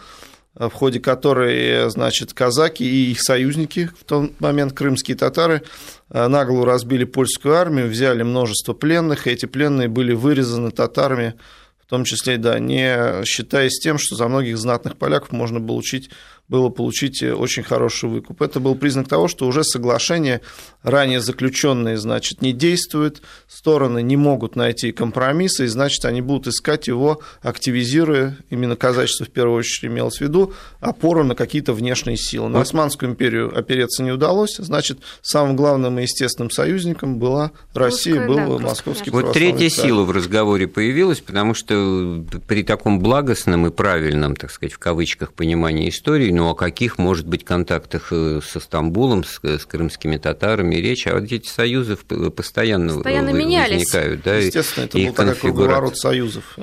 э, 0.57 0.69
в 0.69 0.73
ходе 0.73 0.99
которой, 0.99 1.89
значит, 1.91 2.33
казаки 2.33 2.83
и 2.83 3.13
их 3.13 3.23
союзники, 3.23 3.91
в 4.01 4.05
тот 4.05 4.41
момент 4.41 4.73
крымские 4.73 5.17
татары, 5.17 5.63
нагло 6.09 6.67
разбили 6.67 7.05
польскую 7.05 7.55
армию, 7.55 7.89
взяли 7.89 8.25
множество 8.25 8.73
пленных, 8.73 9.29
и 9.29 9.31
эти 9.31 9.47
пленные 9.47 9.87
были 9.87 10.15
вырезаны 10.15 10.73
татарами 10.73 11.35
в 11.87 11.91
том 11.91 12.05
числе, 12.05 12.37
да, 12.37 12.59
не 12.59 13.25
считаясь 13.25 13.79
тем, 13.79 13.99
что 13.99 14.17
за 14.17 14.27
многих 14.27 14.59
знатных 14.59 14.97
поляков 14.97 15.31
можно 15.31 15.61
было 15.61 15.77
учить 15.77 16.11
было 16.49 16.69
получить 16.69 17.23
э, 17.23 17.35
очень 17.35 17.63
хороший 17.63 18.09
выкуп. 18.09 18.43
Это 18.43 18.61
был 18.61 18.77
признак 18.77 19.09
того, 19.09 19.27
что 19.29 19.47
уже 19.47 19.65
соглашение, 19.65 20.41
ранее 20.83 21.21
заключенные, 21.21 21.97
значит, 21.97 22.41
не 22.41 22.53
действует, 22.53 23.23
стороны 23.49 24.03
не 24.03 24.17
могут 24.17 24.55
найти 24.55 24.93
компромисса, 24.93 25.65
и, 25.65 25.67
значит, 25.67 26.05
они 26.05 26.21
будут 26.21 26.47
искать 26.47 26.87
его, 26.87 27.21
активизируя, 27.43 28.37
именно 28.51 28.77
казачество 28.77 29.27
в 29.27 29.31
первую 29.31 29.59
очередь 29.59 29.91
имелось 29.91 30.19
в 30.19 30.21
виду, 30.21 30.53
опору 30.81 31.25
на 31.25 31.35
какие-то 31.35 31.73
внешние 31.73 32.17
силы. 32.17 32.49
На 32.49 32.61
Османскую 32.61 33.11
империю 33.11 33.57
опереться 33.57 34.03
не 34.03 34.13
удалось, 34.13 34.57
значит, 34.59 35.01
самым 35.23 35.57
главным 35.57 35.99
и 35.99 36.03
естественным 36.03 36.51
союзником 36.51 37.19
была 37.19 37.51
Россия, 37.75 38.25
Русская, 38.25 38.47
был 38.47 38.59
да, 38.59 38.65
московский 38.67 39.11
Вот 39.11 39.33
третья 39.33 39.69
царь. 39.69 39.87
сила 39.87 40.03
в 40.05 40.13
разговоре 40.13 40.69
появилась, 40.69 41.21
потому 41.21 41.55
что 41.55 42.25
при 42.47 42.63
таком 42.63 43.01
благостном 43.01 43.67
и 43.67 43.71
правильном, 43.71 44.37
так 44.37 44.53
сказать, 44.53 44.73
в 44.73 44.79
кавычках, 44.79 45.33
понимании 45.33 45.89
истории, 45.89 46.36
ну, 46.37 46.51
о 46.51 46.55
каких, 46.55 46.99
может 46.99 47.27
быть, 47.27 47.45
контактах 47.45 48.09
э, 48.13 48.41
со 48.47 48.61
Стамбулом, 48.61 49.25
с, 49.25 49.41
с 49.43 49.65
крымскими 49.65 50.19
татарами 50.19 50.77
речь, 50.77 51.07
а 51.07 51.15
вот 51.15 51.33
эти 51.33 51.49
союзы 51.49 51.97
постоянно, 51.97 52.95
постоянно 52.95 53.33
возникают. 53.33 54.23
Да, 54.23 54.37
Естественно, 54.37 54.85
это 54.85 54.99
был 54.99 55.13
такой 55.15 55.35
круговорот 55.35 55.97
союзов. 55.97 56.59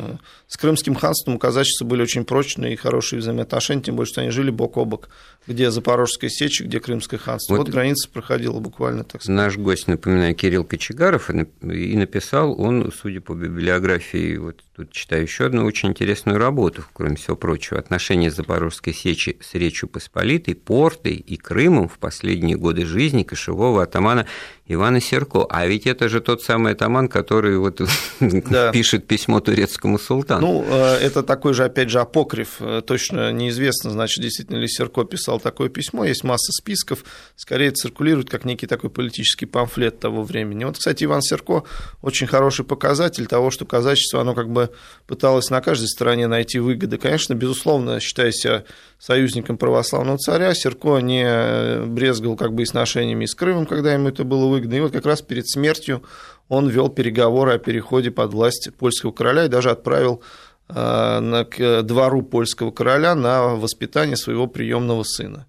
С 0.53 0.57
крымским 0.57 0.93
ханством 0.93 1.33
у 1.33 1.39
казачества 1.39 1.83
были 1.83 2.03
очень 2.03 2.25
прочные 2.25 2.73
и 2.73 2.75
хорошие 2.75 3.19
взаимоотношения, 3.19 3.81
тем 3.81 3.95
более, 3.95 4.07
что 4.07 4.21
они 4.21 4.29
жили 4.29 4.51
бок 4.51 4.77
о 4.77 4.85
бок, 4.85 5.09
где 5.47 5.71
Запорожская 5.71 6.29
сечь, 6.29 6.61
где 6.61 6.79
Крымское 6.79 7.19
ханство. 7.19 7.55
Вот, 7.55 7.65
вот 7.65 7.73
граница 7.73 8.07
проходила 8.07 8.59
буквально 8.59 9.03
так 9.03 9.23
сказать. 9.23 9.35
Наш 9.35 9.57
гость, 9.57 9.87
напоминаю, 9.87 10.35
Кирилл 10.35 10.63
Кочегаров, 10.63 11.31
и 11.31 11.97
написал 11.97 12.53
он, 12.61 12.91
судя 12.95 13.19
по 13.19 13.33
библиографии, 13.33 14.37
вот 14.37 14.63
тут 14.75 14.91
читаю 14.91 15.23
еще 15.23 15.45
одну 15.45 15.65
очень 15.65 15.89
интересную 15.89 16.37
работу, 16.37 16.83
кроме 16.93 17.15
всего 17.15 17.35
прочего, 17.35 17.79
отношения 17.79 18.29
Запорожской 18.29 18.93
сечи 18.93 19.37
с 19.41 19.55
Речью 19.55 19.89
Посполитой, 19.89 20.53
Портой 20.53 21.15
и 21.15 21.35
Крымом 21.35 21.89
в 21.89 21.97
последние 21.97 22.57
годы 22.57 22.85
жизни 22.85 23.23
кошевого 23.23 23.81
атамана 23.81 24.27
Ивана 24.65 25.01
Серко. 25.01 25.45
А 25.49 25.67
ведь 25.67 25.87
это 25.87 26.09
же 26.09 26.21
тот 26.21 26.41
самый 26.41 26.73
атаман, 26.73 27.07
который 27.07 27.57
вот 27.57 27.81
да. 28.19 28.71
пишет 28.73 29.07
письмо 29.07 29.39
турецкому 29.39 29.99
султану. 29.99 30.42
Ну, 30.43 30.61
э, 30.67 30.97
это 30.97 31.23
такой 31.23 31.53
же, 31.53 31.63
опять 31.63 31.89
же, 31.89 32.01
апокриф. 32.01 32.57
Э, 32.59 32.81
точно 32.85 33.31
неизвестно, 33.31 33.91
значит, 33.91 34.21
действительно 34.21 34.57
ли 34.57 34.67
Серко 34.67 35.05
писал 35.05 35.39
такое 35.39 35.69
письмо. 35.69 36.03
Есть 36.03 36.25
масса 36.25 36.51
списков. 36.51 37.05
Скорее 37.37 37.71
циркулирует 37.71 38.29
как 38.29 38.43
некий 38.43 38.67
такой 38.67 38.89
политический 38.89 39.45
памфлет 39.45 40.01
того 40.01 40.21
времени. 40.21 40.65
Вот, 40.65 40.77
кстати, 40.77 41.05
Иван 41.05 41.21
Серко 41.21 41.63
очень 42.01 42.27
хороший 42.27 42.65
показатель 42.65 43.25
того, 43.25 43.51
что 43.51 43.63
казачество, 43.63 44.19
оно 44.19 44.35
как 44.35 44.49
бы 44.49 44.71
пыталось 45.07 45.49
на 45.49 45.61
каждой 45.61 45.87
стороне 45.87 46.27
найти 46.27 46.59
выгоды. 46.59 46.97
Конечно, 46.97 47.35
безусловно, 47.35 48.01
считая 48.01 48.33
себя 48.33 48.65
союзником 48.99 49.57
православного 49.57 50.17
царя, 50.17 50.53
Серко 50.53 50.97
не 50.97 51.85
брезгал 51.85 52.35
как 52.35 52.53
бы 52.53 52.63
и 52.63 52.65
сношениями 52.65 53.27
с 53.27 53.33
Крымом, 53.33 53.65
когда 53.65 53.93
ему 53.93 54.09
это 54.09 54.25
было 54.25 54.47
выгодно. 54.47 54.75
И 54.75 54.81
вот 54.81 54.91
как 54.91 55.05
раз 55.05 55.21
перед 55.21 55.47
смертью 55.47 56.03
он 56.49 56.69
вел 56.69 56.89
переговоры 56.89 57.53
о 57.53 57.57
переходе 57.57 58.11
под 58.11 58.33
власть 58.33 58.69
польского 58.77 59.11
короля 59.11 59.45
и 59.45 59.49
даже 59.49 59.71
отправил 59.71 60.21
э, 60.69 61.45
к 61.49 61.83
двору 61.83 62.21
польского 62.21 62.71
короля 62.71 63.15
на 63.15 63.55
воспитание 63.55 64.17
своего 64.17 64.47
приемного 64.47 65.03
сына. 65.03 65.47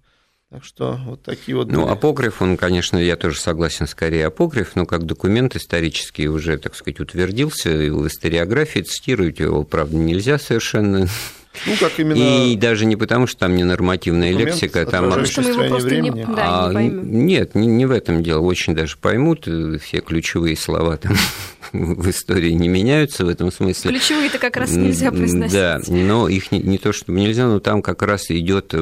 Так 0.49 0.63
что 0.63 0.99
вот 1.05 1.23
такие 1.23 1.57
вот. 1.57 1.69
Ну, 1.69 1.81
были. 1.81 1.91
апокриф, 1.91 2.41
он, 2.41 2.55
конечно, 2.55 2.97
я 2.97 3.17
тоже 3.17 3.39
согласен, 3.39 3.87
скорее 3.87 4.27
апокриф, 4.27 4.75
но 4.75 4.85
как 4.85 5.03
документ 5.03 5.55
исторический 5.55 6.29
уже, 6.29 6.57
так 6.57 6.75
сказать, 6.75 6.99
утвердился, 6.99 7.69
в 7.71 8.07
историографии 8.07 8.79
цитировать 8.79 9.39
его, 9.39 9.63
правда, 9.63 9.97
нельзя 9.97 10.37
совершенно 10.37 11.07
ну, 11.65 11.73
как 11.79 11.99
именно... 11.99 12.45
И 12.47 12.55
даже 12.55 12.85
не 12.85 12.95
потому, 12.95 13.27
что 13.27 13.41
там 13.41 13.55
ненормативная 13.55 14.31
лексика, 14.31 14.85
там... 14.85 15.05
Потому 15.05 15.25
что 15.25 15.41
мы 15.41 15.49
его 15.49 15.63
просто 15.67 15.89
времени. 15.89 16.19
не, 16.19 16.25
да, 16.25 16.65
а, 16.65 16.67
не 16.69 16.73
поймем. 16.73 17.25
Нет, 17.25 17.55
не, 17.55 17.67
не 17.67 17.85
в 17.85 17.91
этом 17.91 18.23
дело. 18.23 18.41
Очень 18.41 18.75
даже 18.75 18.97
поймут 18.97 19.47
э, 19.47 19.77
все 19.81 19.99
ключевые 19.99 20.55
слова 20.55 20.97
там 20.97 21.15
в 21.73 22.09
истории 22.09 22.51
не 22.51 22.67
меняются 22.67 23.25
в 23.25 23.29
этом 23.29 23.51
смысле. 23.51 23.91
Ключевые-то 23.91 24.39
как 24.39 24.57
раз 24.57 24.71
нельзя 24.71 25.11
произносить. 25.11 25.53
Да, 25.53 25.79
но 25.87 26.27
их 26.27 26.51
не, 26.51 26.59
не 26.59 26.77
то, 26.77 26.93
чтобы 26.93 27.19
нельзя, 27.19 27.47
но 27.47 27.59
там 27.59 27.81
как 27.81 28.01
раз 28.01 28.29
идет 28.31 28.73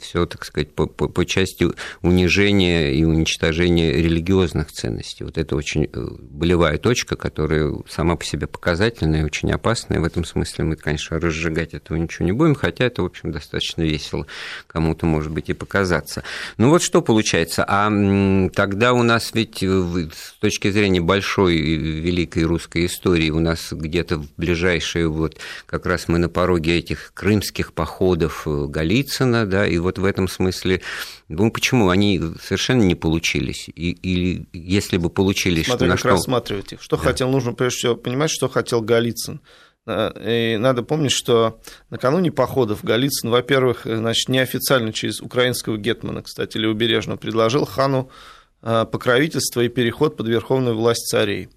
все, 0.00 0.26
так 0.26 0.44
сказать, 0.44 0.72
по, 0.72 0.86
по, 0.86 1.08
по 1.08 1.26
части 1.26 1.66
унижения 2.02 2.92
и 2.92 3.04
уничтожения 3.04 3.92
религиозных 3.92 4.72
ценностей. 4.72 5.24
Вот 5.24 5.38
это 5.38 5.56
очень 5.56 5.84
э, 5.84 6.06
болевая 6.20 6.78
точка, 6.78 7.16
которая 7.16 7.74
сама 7.88 8.16
по 8.16 8.24
себе 8.24 8.46
показательная 8.46 9.22
и 9.22 9.24
очень 9.24 9.50
опасная. 9.52 10.00
В 10.00 10.04
этом 10.04 10.24
смысле 10.24 10.64
мы, 10.64 10.76
конечно, 10.76 11.18
разжигать 11.40 11.74
этого 11.74 11.96
ничего 11.96 12.26
не 12.26 12.32
будем, 12.32 12.54
хотя 12.54 12.84
это, 12.84 13.02
в 13.02 13.06
общем, 13.06 13.32
достаточно 13.32 13.82
весело 13.82 14.26
кому-то, 14.66 15.06
может 15.06 15.32
быть, 15.32 15.48
и 15.48 15.54
показаться. 15.54 16.22
Ну 16.58 16.68
вот 16.68 16.82
что 16.82 17.00
получается? 17.02 17.64
А 17.66 17.90
тогда 18.54 18.92
у 18.92 19.02
нас 19.02 19.30
ведь 19.32 19.62
э, 19.62 20.08
с 20.12 20.32
точки 20.40 20.70
зрения 20.70 21.00
большой 21.00 21.56
великой 21.56 22.44
русской 22.44 22.86
истории 22.86 23.30
у 23.30 23.40
нас 23.40 23.68
где-то 23.72 24.18
в 24.18 24.26
ближайшие, 24.36 25.08
вот 25.08 25.38
как 25.66 25.86
раз 25.86 26.08
мы 26.08 26.18
на 26.18 26.28
пороге 26.28 26.78
этих 26.78 27.12
крымских 27.14 27.72
походов 27.72 28.46
э, 28.46 28.66
Голицына, 28.66 29.46
да, 29.46 29.66
и 29.66 29.78
вот 29.78 29.98
в 29.98 30.04
этом 30.04 30.28
смысле, 30.28 30.82
ну 31.28 31.50
почему 31.50 31.88
они 31.88 32.20
совершенно 32.42 32.82
не 32.82 32.94
получились? 32.94 33.68
И, 33.68 33.92
или 33.92 34.46
если 34.52 34.98
бы 34.98 35.08
получились, 35.08 35.66
Смотри, 35.66 35.88
что 35.88 35.96
как 35.96 36.04
на 36.04 36.10
рассматривать 36.10 36.72
их. 36.74 36.82
Что 36.82 36.96
да. 36.96 37.04
хотел, 37.04 37.30
нужно 37.30 37.52
прежде 37.52 37.78
всего 37.78 37.96
понимать, 37.96 38.30
что 38.30 38.48
хотел 38.48 38.82
Голицын. 38.82 39.40
И 39.88 40.56
надо 40.58 40.82
помнить, 40.82 41.12
что 41.12 41.60
накануне 41.88 42.30
походов 42.30 42.84
Голицын, 42.84 43.30
во-первых, 43.30 43.82
значит, 43.84 44.28
неофициально 44.28 44.92
через 44.92 45.20
украинского 45.20 45.76
гетмана, 45.78 46.22
кстати, 46.22 46.58
или 46.58 46.66
убережного, 46.66 47.16
предложил 47.16 47.64
хану 47.64 48.10
Э, 48.62 48.84
покровительство 48.90 49.62
и 49.62 49.68
переход 49.68 50.16
под 50.16 50.28
верховную 50.28 50.76
власть 50.76 51.06
царей. 51.08 51.48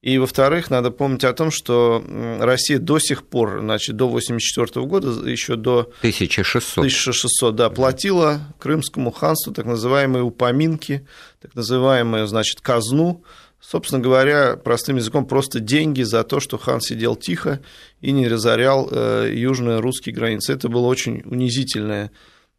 И, 0.00 0.18
во-вторых, 0.18 0.70
надо 0.70 0.90
помнить 0.90 1.22
о 1.22 1.32
том, 1.32 1.50
что 1.52 2.02
Россия 2.40 2.78
до 2.78 2.98
сих 2.98 3.24
пор, 3.24 3.60
значит, 3.60 3.94
до 3.94 4.06
1984 4.06 4.86
года, 4.86 5.10
еще 5.28 5.54
до 5.54 5.92
1600, 6.00 6.78
1600 6.78 7.54
да, 7.54 7.70
платила 7.70 8.40
Крымскому 8.58 9.12
ханству 9.12 9.52
так 9.52 9.64
называемые 9.64 10.24
упоминки, 10.24 11.06
так 11.40 11.54
называемую, 11.54 12.26
значит, 12.26 12.60
казну, 12.60 13.22
собственно 13.62 14.02
говоря, 14.02 14.56
простым 14.56 14.96
языком, 14.96 15.24
просто 15.24 15.60
деньги 15.60 16.02
за 16.02 16.24
то, 16.24 16.40
что 16.40 16.58
хан 16.58 16.80
сидел 16.80 17.16
тихо 17.16 17.60
и 18.00 18.10
не 18.12 18.28
разорял 18.28 18.88
э, 18.90 19.32
южные 19.32 19.78
русские 19.78 20.14
границы. 20.14 20.52
Это 20.52 20.68
было 20.68 20.86
очень 20.86 21.22
унизительное 21.24 22.10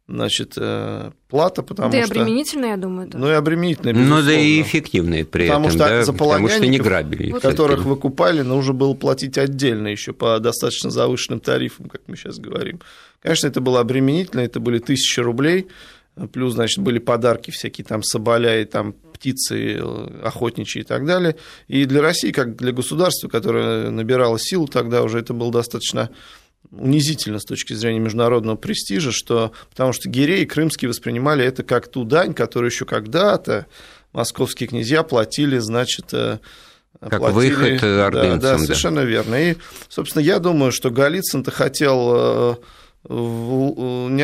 значит, 0.08 0.54
э, 0.56 1.12
плата, 1.28 1.62
потому 1.62 1.92
да 1.92 2.04
что... 2.04 2.14
Да 2.14 2.20
и 2.20 2.22
обременительная, 2.22 2.70
я 2.70 2.76
думаю. 2.76 3.08
Да. 3.08 3.18
Ну 3.18 3.28
и 3.28 3.32
обременительная, 3.32 3.92
безусловно. 3.92 4.22
Ну 4.22 4.26
да 4.26 4.34
и 4.34 4.62
эффективная 4.62 5.24
при 5.24 5.46
потому 5.46 5.68
этом, 5.68 5.78
что 5.78 5.88
да, 5.88 6.04
за 6.04 6.12
потому 6.12 6.48
что 6.48 6.66
не 6.66 6.78
грабили. 6.78 7.30
Которых 7.30 7.84
выкупали, 7.84 8.42
нужно 8.42 8.72
было 8.72 8.94
платить 8.94 9.38
отдельно 9.38 9.88
еще 9.88 10.12
по 10.12 10.38
достаточно 10.40 10.90
завышенным 10.90 11.40
тарифам, 11.40 11.88
как 11.88 12.02
мы 12.06 12.16
сейчас 12.16 12.38
говорим. 12.38 12.80
Конечно, 13.20 13.46
это 13.46 13.60
было 13.60 13.80
обременительно, 13.80 14.40
это 14.40 14.60
были 14.60 14.78
тысячи 14.78 15.20
рублей, 15.20 15.68
плюс, 16.32 16.54
значит, 16.54 16.82
были 16.82 16.98
подарки 16.98 17.50
всякие 17.50 17.84
там 17.84 18.02
соболя 18.02 18.60
и 18.60 18.64
там 18.64 18.94
птицы 19.24 19.80
охотничьи 20.22 20.82
и 20.82 20.84
так 20.84 21.06
далее. 21.06 21.36
И 21.66 21.86
для 21.86 22.02
России, 22.02 22.30
как 22.30 22.56
для 22.56 22.72
государства, 22.72 23.28
которое 23.28 23.90
набирало 23.90 24.38
силу 24.38 24.66
тогда 24.68 25.02
уже, 25.02 25.20
это 25.20 25.32
было 25.32 25.50
достаточно 25.50 26.10
унизительно 26.70 27.38
с 27.38 27.44
точки 27.44 27.72
зрения 27.72 28.00
международного 28.00 28.56
престижа, 28.56 29.12
что, 29.12 29.52
потому 29.70 29.92
что 29.94 30.10
гиреи 30.10 30.44
крымские 30.44 30.90
воспринимали 30.90 31.44
это 31.44 31.62
как 31.62 31.88
ту 31.88 32.04
дань, 32.04 32.34
которую 32.34 32.70
еще 32.70 32.84
когда-то 32.84 33.66
московские 34.12 34.68
князья 34.68 35.02
платили, 35.02 35.58
значит, 35.58 36.12
э, 36.12 36.38
как 37.00 37.20
платили, 37.20 37.54
выход 37.54 37.82
ордынцам. 37.82 38.40
Да, 38.40 38.52
да, 38.52 38.58
совершенно 38.58 39.02
да. 39.02 39.06
верно. 39.06 39.50
И, 39.50 39.56
собственно, 39.88 40.22
я 40.22 40.38
думаю, 40.38 40.72
что 40.72 40.90
Голицын-то 40.90 41.50
хотел 41.50 42.12
э, 42.14 42.56
он 43.06 44.16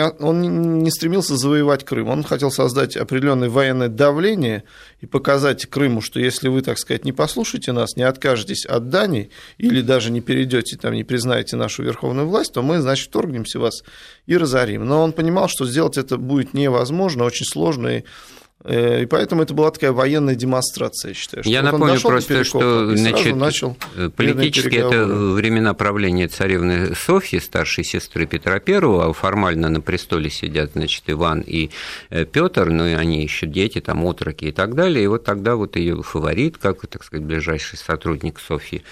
не 0.82 0.90
стремился 0.90 1.36
завоевать 1.36 1.84
Крым, 1.84 2.08
он 2.08 2.22
хотел 2.24 2.50
создать 2.50 2.96
определенное 2.96 3.50
военное 3.50 3.88
давление 3.88 4.64
и 5.00 5.06
показать 5.06 5.66
Крыму, 5.66 6.00
что 6.00 6.18
если 6.18 6.48
вы, 6.48 6.62
так 6.62 6.78
сказать, 6.78 7.04
не 7.04 7.12
послушаете 7.12 7.72
нас, 7.72 7.96
не 7.96 8.04
откажетесь 8.04 8.64
от 8.64 8.88
Дании 8.88 9.30
или 9.58 9.82
даже 9.82 10.10
не 10.10 10.22
перейдете, 10.22 10.78
там, 10.78 10.94
не 10.94 11.04
признаете 11.04 11.56
нашу 11.56 11.82
верховную 11.82 12.26
власть, 12.26 12.54
то 12.54 12.62
мы, 12.62 12.80
значит, 12.80 13.08
вторгнемся 13.08 13.58
вас 13.58 13.84
и 14.26 14.36
разорим. 14.36 14.86
Но 14.86 15.02
он 15.02 15.12
понимал, 15.12 15.48
что 15.48 15.66
сделать 15.66 15.98
это 15.98 16.16
будет 16.16 16.54
невозможно, 16.54 17.24
очень 17.24 17.46
сложно, 17.46 17.98
и 17.98 18.04
Э, 18.39 18.39
и 18.68 19.06
поэтому 19.06 19.42
это 19.42 19.54
была 19.54 19.70
такая 19.70 19.92
военная 19.92 20.34
демонстрация, 20.34 21.10
я 21.10 21.14
считаю. 21.14 21.42
Что 21.42 21.50
я 21.50 21.62
вот 21.62 21.72
напомню 21.72 22.00
просто, 22.00 22.44
что 22.44 22.94
значит, 22.94 23.34
начал 23.34 23.76
политически 24.16 24.76
это 24.76 25.06
времена 25.06 25.72
правления 25.72 26.28
царевны 26.28 26.94
Софьи, 26.94 27.40
старшей 27.40 27.84
сестры 27.84 28.26
Петра 28.26 28.60
I, 28.66 28.80
а 28.82 29.12
формально 29.14 29.70
на 29.70 29.80
престоле 29.80 30.28
сидят, 30.28 30.72
значит, 30.74 31.04
Иван 31.06 31.40
и 31.40 31.70
э, 32.10 32.26
Петр, 32.26 32.68
ну 32.68 32.86
и 32.86 32.92
они 32.92 33.22
еще 33.22 33.46
дети, 33.46 33.80
там, 33.80 34.04
отроки 34.04 34.46
и 34.46 34.52
так 34.52 34.74
далее. 34.74 35.04
И 35.04 35.06
вот 35.06 35.24
тогда 35.24 35.56
вот 35.56 35.76
ее 35.76 36.02
фаворит, 36.02 36.58
как, 36.58 36.86
так 36.86 37.02
сказать, 37.02 37.24
ближайший 37.24 37.78
сотрудник 37.78 38.38
Софьи 38.40 38.82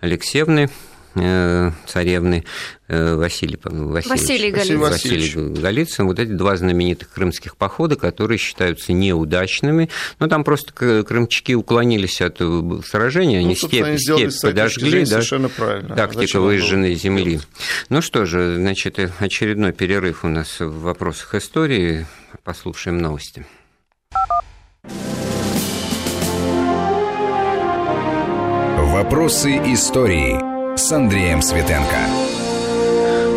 Алексеевны, 0.00 0.64
Э, 0.64 0.93
царевны 1.14 2.44
э, 2.88 3.14
Василий, 3.14 3.58
Василий, 3.62 4.50
Василий, 4.52 4.76
Василий 4.76 5.60
Голицын. 5.60 6.06
Вот 6.06 6.18
эти 6.18 6.30
два 6.30 6.56
знаменитых 6.56 7.10
крымских 7.10 7.56
похода, 7.56 7.96
которые 7.96 8.38
считаются 8.38 8.92
неудачными. 8.92 9.90
Но 10.18 10.26
там 10.26 10.44
просто 10.44 10.72
крымчаки 10.72 11.54
уклонились 11.54 12.20
от 12.20 12.36
э, 12.40 12.80
сражения, 12.84 13.38
они 13.38 13.56
ну, 13.60 13.68
степь, 13.68 13.98
степь 13.98 14.32
подожгли. 14.42 15.00
Да, 15.00 15.06
совершенно 15.06 15.48
правильно. 15.48 15.94
Тактика 15.94 16.40
выжженной 16.40 16.94
земли. 16.94 17.40
Ну 17.88 18.02
что 18.02 18.26
же, 18.26 18.56
значит, 18.56 18.98
очередной 19.18 19.72
перерыв 19.72 20.24
у 20.24 20.28
нас 20.28 20.60
в 20.60 20.80
вопросах 20.80 21.34
истории. 21.34 22.06
Послушаем 22.42 22.98
новости. 22.98 23.46
Вопросы 28.94 29.50
истории 29.72 30.53
с 30.76 30.92
Андреем 30.92 31.40
Светенко. 31.40 31.96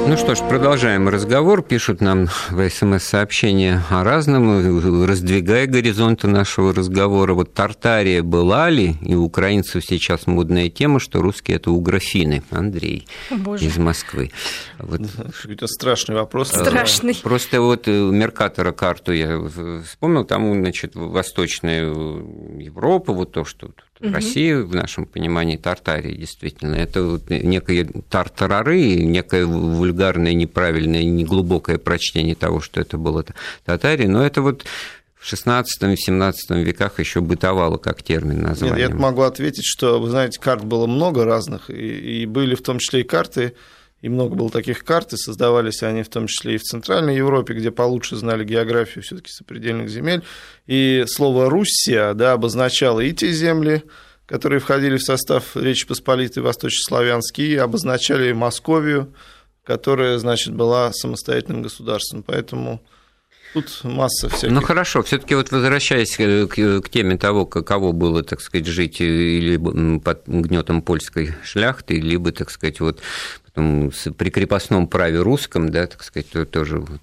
Ну 0.08 0.16
что 0.16 0.36
ж, 0.36 0.40
продолжаем 0.40 1.10
разговор. 1.10 1.62
Пишут 1.62 2.00
нам 2.00 2.28
в 2.50 2.70
СМС-сообщения 2.70 3.84
о 3.90 4.06
разном, 4.06 5.06
раздвигая 5.06 5.68
горизонты 5.68 6.28
нашего 6.28 6.74
разговора. 6.74 7.34
Вот 7.34 7.54
Тартария 7.54 8.24
была 8.24 8.70
ли? 8.70 8.96
И 9.02 9.16
у 9.16 9.26
украинцев 9.26 9.84
сейчас 9.86 10.26
модная 10.26 10.70
тема, 10.70 11.00
что 11.02 11.22
русские– 11.22 11.58
это 11.58 11.72
угрофины. 11.72 12.42
Андрей 12.52 13.06
Боже. 13.30 13.66
из 13.66 13.78
Москвы. 13.78 14.32
Вот. 14.80 15.02
Это 15.44 15.68
страшный 15.68 16.16
вопрос. 16.16 16.50
Страшный. 16.50 17.16
Просто 17.22 17.60
вот 17.60 17.90
э, 17.90 17.92
Меркатора 17.92 18.72
карту 18.72 19.12
я 19.12 19.42
вспомнил, 19.84 20.24
там, 20.24 20.54
значит, 20.54 20.96
Восточная 20.96 21.84
Европа, 21.84 23.12
вот 23.12 23.34
то, 23.34 23.44
что 23.44 23.72
Угу. 24.00 24.14
Россия, 24.14 24.60
в 24.60 24.76
нашем 24.76 25.06
понимании, 25.06 25.58
Тартария, 25.58 26.16
действительно. 26.16 26.76
Это 26.76 27.04
вот 27.04 27.30
некие 27.30 27.86
тартарары, 28.10 28.96
некое 28.96 29.46
вульгарное, 29.46 30.34
неправильное, 30.34 31.04
неглубокое 31.04 31.78
прочтение 31.78 32.36
того, 32.36 32.62
что 32.62 32.80
это 32.80 32.98
было 32.98 33.26
Татария, 33.66 34.08
но 34.08 34.26
это 34.26 34.42
вот 34.42 34.66
в 35.16 35.34
XVI-XVII 35.34 36.64
веках 36.64 37.00
еще 37.00 37.22
бытовало 37.22 37.78
как 37.78 38.04
термин 38.04 38.44
название. 38.44 38.78
Нет, 38.78 38.90
я 38.92 38.96
могу 38.96 39.24
ответить, 39.24 39.66
что, 39.66 40.00
вы 40.00 40.10
знаете, 40.10 40.40
карт 40.40 40.64
было 40.64 40.86
много 40.86 41.26
разных, 41.26 41.70
и, 41.70 42.22
и 42.22 42.26
были 42.26 42.56
в 42.56 42.62
том 42.62 42.80
числе 42.80 43.02
и 43.02 43.04
карты, 43.04 43.54
и 44.02 44.10
много 44.10 44.36
было 44.36 44.50
таких 44.50 44.84
карт, 44.84 45.14
и 45.14 45.18
создавались 45.18 45.82
они 45.82 46.04
в 46.04 46.10
том 46.10 46.28
числе 46.28 46.56
и 46.56 46.58
в 46.58 46.64
Центральной 46.64 47.16
Европе, 47.16 47.54
где 47.54 47.72
получше 47.72 48.16
знали 48.16 48.44
географию 48.44 49.04
все 49.04 49.16
таки 49.16 49.32
сопредельных 49.32 49.90
земель. 49.90 50.24
И 50.68 51.06
слово 51.08 51.50
«Руссия» 51.50 52.14
да, 52.14 52.34
обозначало 52.34 53.00
и 53.00 53.12
те 53.12 53.32
земли, 53.32 53.84
которые 54.28 54.60
входили 54.60 54.98
в 54.98 55.04
состав 55.04 55.56
Речи 55.56 55.88
Посполитой 55.88 56.44
Восточнославянские, 56.44 57.48
и 57.48 57.56
обозначали 57.56 58.32
Московию, 58.34 59.14
которая, 59.64 60.20
значит, 60.20 60.54
была 60.54 60.94
самостоятельным 60.94 61.64
государством. 61.64 62.24
Поэтому 62.24 62.82
Тут 63.54 63.84
масса 63.84 64.30
всяких. 64.30 64.54
Ну 64.54 64.62
хорошо, 64.62 65.02
все-таки 65.04 65.34
вот 65.34 65.52
возвращаясь 65.52 66.16
к, 66.18 66.90
теме 66.90 67.18
того, 67.18 67.46
каково 67.46 67.92
было, 67.92 68.22
так 68.22 68.42
сказать, 68.42 68.68
жить 68.68 69.00
или 69.00 69.58
под 70.00 70.28
гнетом 70.28 70.82
польской 70.82 71.34
шляхты, 71.44 72.00
либо, 72.00 72.32
так 72.32 72.52
сказать, 72.52 72.80
вот 72.82 73.02
при 74.18 74.30
крепостном 74.30 74.88
праве 74.88 75.20
русском, 75.20 75.70
да, 75.70 75.88
так 75.88 76.04
сказать, 76.04 76.30
то, 76.30 76.46
тоже 76.46 76.80
вот 76.80 77.02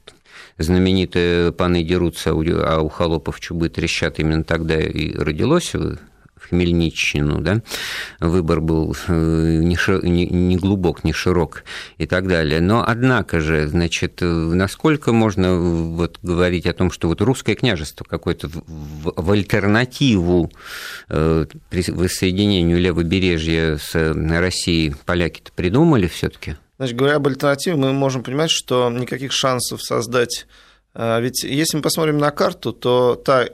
знаменитые 0.58 1.52
паны 1.52 1.82
дерутся, 1.82 2.30
а 2.30 2.80
у 2.80 2.88
холопов 2.88 3.40
чубы 3.40 3.68
трещат 3.68 4.18
именно 4.18 4.44
тогда 4.44 4.80
и 4.80 5.14
родилось 5.14 5.74
в 5.74 5.98
Хмельниччину, 6.48 7.40
да, 7.40 7.62
выбор 8.20 8.60
был 8.60 8.96
э, 9.08 9.58
не, 9.62 9.76
шир, 9.76 10.04
не, 10.04 10.26
не 10.26 10.56
глубок, 10.56 11.04
не 11.04 11.12
широк 11.12 11.64
и 11.98 12.06
так 12.06 12.26
далее. 12.28 12.60
Но, 12.60 12.84
однако 12.86 13.40
же, 13.40 13.66
значит, 13.68 14.18
насколько 14.20 15.12
можно 15.12 15.56
вот 15.58 16.18
говорить 16.22 16.66
о 16.66 16.72
том, 16.72 16.90
что 16.90 17.08
вот 17.08 17.20
русское 17.20 17.54
княжество 17.54 18.04
какое-то 18.04 18.48
в, 18.48 19.12
в 19.16 19.30
альтернативу 19.30 20.50
э, 21.08 21.46
воссоединению 21.70 22.78
левобережья 22.78 23.76
с 23.76 23.94
Россией 23.94 24.94
поляки-то 25.04 25.52
придумали 25.52 26.06
все 26.06 26.28
таки 26.28 26.56
Значит, 26.76 26.96
говоря 26.96 27.16
об 27.16 27.26
альтернативе, 27.26 27.76
мы 27.76 27.92
можем 27.92 28.22
понимать, 28.22 28.50
что 28.50 28.90
никаких 28.90 29.32
шансов 29.32 29.82
создать... 29.82 30.46
Э, 30.94 31.20
ведь 31.20 31.44
если 31.44 31.76
мы 31.76 31.82
посмотрим 31.82 32.18
на 32.18 32.30
карту, 32.30 32.72
то 32.72 33.14
та 33.14 33.48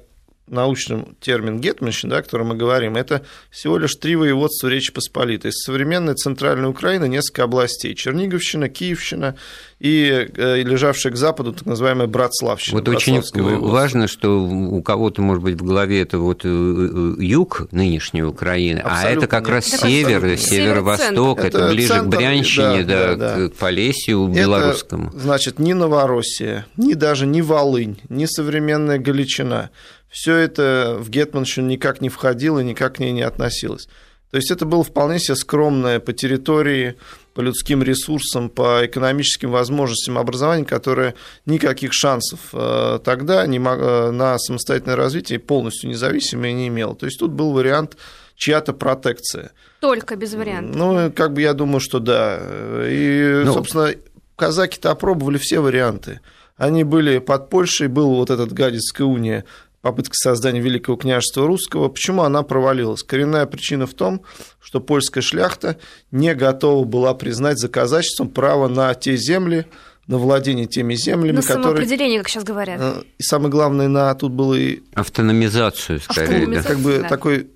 научным 0.51 1.17
термин 1.21 1.61
гетманщина, 1.61 2.11
да, 2.11 2.19
о 2.19 2.23
котором 2.23 2.49
мы 2.49 2.57
говорим, 2.57 2.97
это 2.97 3.23
всего 3.51 3.79
лишь 3.79 3.95
три 3.95 4.17
воеводства 4.17 4.69
Речи 4.69 4.93
Посполитой. 4.93 5.51
Из 5.51 5.63
современной 5.63 6.15
центральной 6.15 6.69
Украины 6.69 7.09
несколько 7.09 7.45
областей. 7.45 7.95
Черниговщина, 7.95 8.69
Киевщина 8.69 9.37
и 9.81 10.29
э, 10.37 10.63
лежавшая 10.63 11.13
к 11.13 11.17
западу 11.17 11.55
так 11.55 11.65
называемая 11.67 12.07
Братславщина. 12.07 12.79
Вот 12.79 12.89
очень 12.89 13.23
важно, 13.61 14.09
что 14.09 14.43
у 14.43 14.83
кого-то, 14.83 15.23
может 15.23 15.43
быть, 15.43 15.61
в 15.61 15.65
голове 15.65 16.03
это 16.03 16.19
вот 16.19 16.45
э, 16.45 16.49
э, 16.49 17.15
юг 17.23 17.69
нынешней 17.71 18.23
Украины, 18.23 18.81
Абсолютно 18.81 19.09
а 19.09 19.13
это 19.13 19.27
как 19.27 19.45
нет. 19.45 19.51
раз 19.51 19.73
это 19.73 19.87
север, 19.87 20.39
северо-восток, 20.39 21.39
это, 21.39 21.59
это 21.59 21.69
ближе 21.71 21.89
центр, 21.89 22.05
к 22.05 22.19
Брянщине, 22.19 22.83
да, 22.83 23.15
да, 23.15 23.37
да. 23.37 23.49
к 23.49 23.55
Полесью 23.55 24.29
это, 24.29 24.39
белорусскому. 24.39 25.11
Значит, 25.15 25.59
ни 25.59 25.73
Новороссия, 25.73 26.67
ни 26.77 26.93
даже 26.93 27.27
не 27.27 27.41
Волынь, 27.41 28.01
ни 28.11 28.27
современная 28.27 28.99
Галичина– 28.99 29.71
все 30.11 30.37
это 30.37 30.96
в 30.99 31.09
Гетманщину 31.09 31.68
никак 31.68 32.01
не 32.01 32.09
входило, 32.09 32.59
никак 32.61 32.96
к 32.96 32.99
ней 32.99 33.12
не 33.12 33.23
относилось. 33.23 33.88
То 34.31 34.37
есть 34.37 34.51
это 34.51 34.64
было 34.64 34.85
вполне 34.85 35.18
себе 35.18 35.35
скромное 35.35 35.99
по 35.99 36.12
территории, 36.12 36.96
по 37.35 37.40
людским 37.40 37.83
ресурсам, 37.83 38.49
по 38.49 38.87
экономическим 38.87 39.51
возможностям 39.51 40.18
образования, 40.18 40.64
которое 40.64 41.14
никаких 41.46 41.92
шансов 41.92 42.40
э, 42.53 43.01
тогда 43.05 43.44
не 43.46 43.59
мог, 43.59 43.79
э, 43.79 44.11
на 44.11 44.38
самостоятельное 44.38 44.96
развитие 44.96 45.40
полностью 45.40 45.90
независимое 45.90 46.53
не 46.53 46.68
имело. 46.68 46.94
То 46.94 47.07
есть 47.07 47.18
тут 47.18 47.33
был 47.33 47.53
вариант 47.53 47.96
чья-то 48.37 48.73
протекция. 48.73 49.51
Только 49.81 50.14
без 50.14 50.35
вариантов. 50.35 50.77
Ну, 50.77 51.12
как 51.12 51.33
бы 51.33 51.42
я 51.42 51.53
думаю, 51.53 51.81
что 51.81 51.99
да. 51.99 52.40
И, 52.87 53.42
ну... 53.44 53.53
собственно, 53.53 53.94
казаки-то 54.37 54.92
опробовали 54.92 55.38
все 55.38 55.61
варианты. 55.61 56.20
Они 56.57 56.85
были 56.85 57.18
под 57.18 57.49
Польшей, 57.49 57.88
был 57.88 58.14
вот 58.14 58.31
этот 58.31 58.53
Гадицкая 58.53 59.07
уния 59.07 59.44
попытка 59.83 60.14
создания 60.14 60.61
Великого 60.61 60.97
княжества 60.97 61.47
русского. 61.47 61.88
Почему 61.88 62.23
она 62.23 62.43
провалилась? 62.43 63.03
Коренная 63.03 63.47
причина 63.47 63.87
в 63.87 63.95
том, 63.95 64.23
что 64.61 64.81
польская 64.81 65.23
шляхта 65.23 65.79
не 66.11 66.35
готова 66.35 66.85
была 66.85 67.14
признать 67.14 67.59
за 67.59 67.69
казачеством 67.69 68.29
право 68.29 68.69
на 68.69 68.95
те 68.95 69.16
земли, 69.16 69.66
на 70.07 70.19
владение 70.19 70.66
теми 70.66 70.95
землями, 70.95 71.37
на 71.37 71.43
которые... 71.43 71.64
самоопределение, 71.64 72.19
как 72.19 72.29
сейчас 72.29 72.45
говорят. 72.45 72.81
Э, 72.81 73.03
и 73.19 73.23
самое 73.23 73.51
главное, 73.51 73.88
на 73.88 74.12
тут 74.14 74.33
было 74.33 74.55
и... 74.55 74.81
Автономизацию, 74.95 76.01
скорее, 76.01 76.47
да. 76.47 76.62
Как 76.62 76.79
бы 76.79 76.99
да. 76.99 77.09
такой 77.09 77.49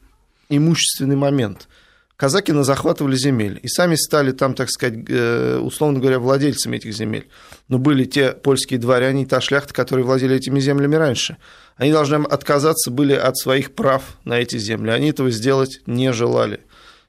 имущественный 0.49 1.17
момент. 1.17 1.69
Казаки 2.17 2.53
захватывали 2.53 3.17
земель 3.17 3.59
и 3.63 3.69
сами 3.69 3.97
стали 3.97 4.31
там, 4.31 4.55
так 4.55 4.71
сказать, 4.71 4.99
э, 5.09 5.59
условно 5.59 5.99
говоря, 5.99 6.21
владельцами 6.21 6.77
этих 6.77 6.93
земель. 6.95 7.29
Но 7.69 7.79
были 7.79 8.05
те 8.05 8.33
польские 8.33 8.79
дворяне 8.79 9.25
и 9.25 9.27
та 9.27 9.41
шляхта, 9.41 9.75
которые 9.75 10.07
владели 10.07 10.37
этими 10.37 10.61
землями 10.61 10.95
раньше. 10.95 11.39
Они 11.77 11.91
должны 11.91 12.17
отказаться 12.17 12.93
были 12.93 13.15
от 13.15 13.37
своих 13.37 13.75
прав 13.75 14.17
на 14.25 14.39
эти 14.39 14.59
земли. 14.59 14.91
Они 14.91 15.11
этого 15.11 15.31
сделать 15.31 15.81
не 15.87 16.13
желали. 16.13 16.61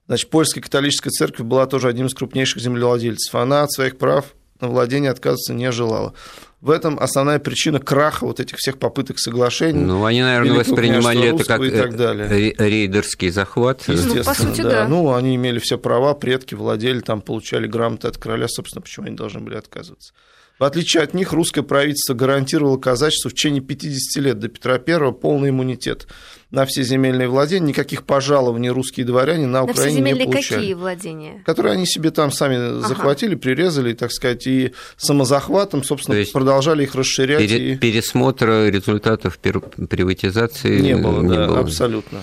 Значит, 0.08 0.30
польская 0.32 0.62
католическая 0.62 1.12
церковь 1.12 1.46
была 1.46 1.68
тоже 1.68 1.88
одним 1.88 2.08
из 2.08 2.16
крупнейших 2.16 2.62
землевладельцев. 2.62 3.34
Она 3.36 3.62
от 3.62 3.72
своих 3.72 3.98
прав 3.98 4.34
на 4.62 4.68
владение 4.70 5.12
отказываться 5.12 5.54
не 5.54 5.72
желала. 5.72 6.14
В 6.62 6.72
этом 6.72 6.98
основная 7.00 7.38
причина 7.40 7.80
краха 7.80 8.26
вот 8.26 8.40
этих 8.40 8.58
всех 8.58 8.80
попыток 8.80 9.20
соглашений. 9.20 9.80
Ну, 9.82 10.04
они, 10.06 10.22
наверное, 10.24 10.54
Великого 10.56 10.76
воспринимали 10.76 11.28
это 11.36 11.44
как 11.44 11.60
Русского 11.60 11.64
и 11.66 11.70
так 11.82 11.96
далее. 11.96 12.28
ре- 12.28 12.56
рейдерский 12.58 13.30
захват. 13.30 13.84
Естественно, 13.88 14.24
Ну, 14.24 14.24
по 14.24 14.34
сути, 14.34 14.62
да. 14.62 14.70
да. 14.70 14.88
Ну, 14.88 15.14
они 15.14 15.36
имели 15.36 15.60
все 15.60 15.78
права, 15.78 16.16
предки 16.16 16.56
владели, 16.56 17.02
там 17.02 17.22
получали 17.22 17.68
грамоты 17.68 18.08
от 18.08 18.18
короля, 18.18 18.48
собственно, 18.48 18.82
почему 18.82 19.06
они 19.06 19.16
должны 19.16 19.42
были 19.42 19.56
отказываться. 19.58 20.14
В 20.58 20.64
отличие 20.64 21.04
от 21.04 21.14
них, 21.14 21.34
русское 21.34 21.64
правительство 21.64 22.14
гарантировало 22.14 22.78
казачеству 22.78 23.30
в 23.30 23.34
течение 23.34 23.62
50 23.62 24.24
лет 24.24 24.40
до 24.40 24.48
Петра 24.48 24.76
I 24.88 25.12
полный 25.12 25.50
иммунитет 25.50 26.08
на 26.56 26.66
все 26.66 26.84
земельные 26.84 27.28
владения, 27.28 27.68
никаких 27.68 28.04
пожалований 28.04 28.70
русские 28.70 29.06
дворяне 29.06 29.46
на 29.46 29.62
На 29.62 29.64
все 29.66 29.72
Украине 29.74 30.14
не 30.14 30.26
получали. 30.26 30.60
какие 30.60 30.74
владения? 30.74 31.44
Которые 31.46 31.74
они 31.74 31.86
себе 31.86 32.12
там 32.12 32.32
сами 32.32 32.80
захватили, 32.82 33.36
прирезали, 33.36 33.94
так 33.94 34.12
сказать, 34.12 34.48
и 34.48 34.72
самозахватом, 34.96 35.84
собственно, 35.84 36.16
То 36.16 36.20
есть 36.22 36.32
продолжали 36.32 36.84
их 36.84 36.96
расширять. 36.96 37.40
Пере- 37.40 37.74
и... 37.74 37.78
Пересмотра 37.78 38.70
результатов 38.70 39.38
пер- 39.44 39.88
приватизации 39.88 40.80
Не 40.80 40.96
было, 40.96 41.22
да, 41.28 41.60
абсолютно. 41.60 42.20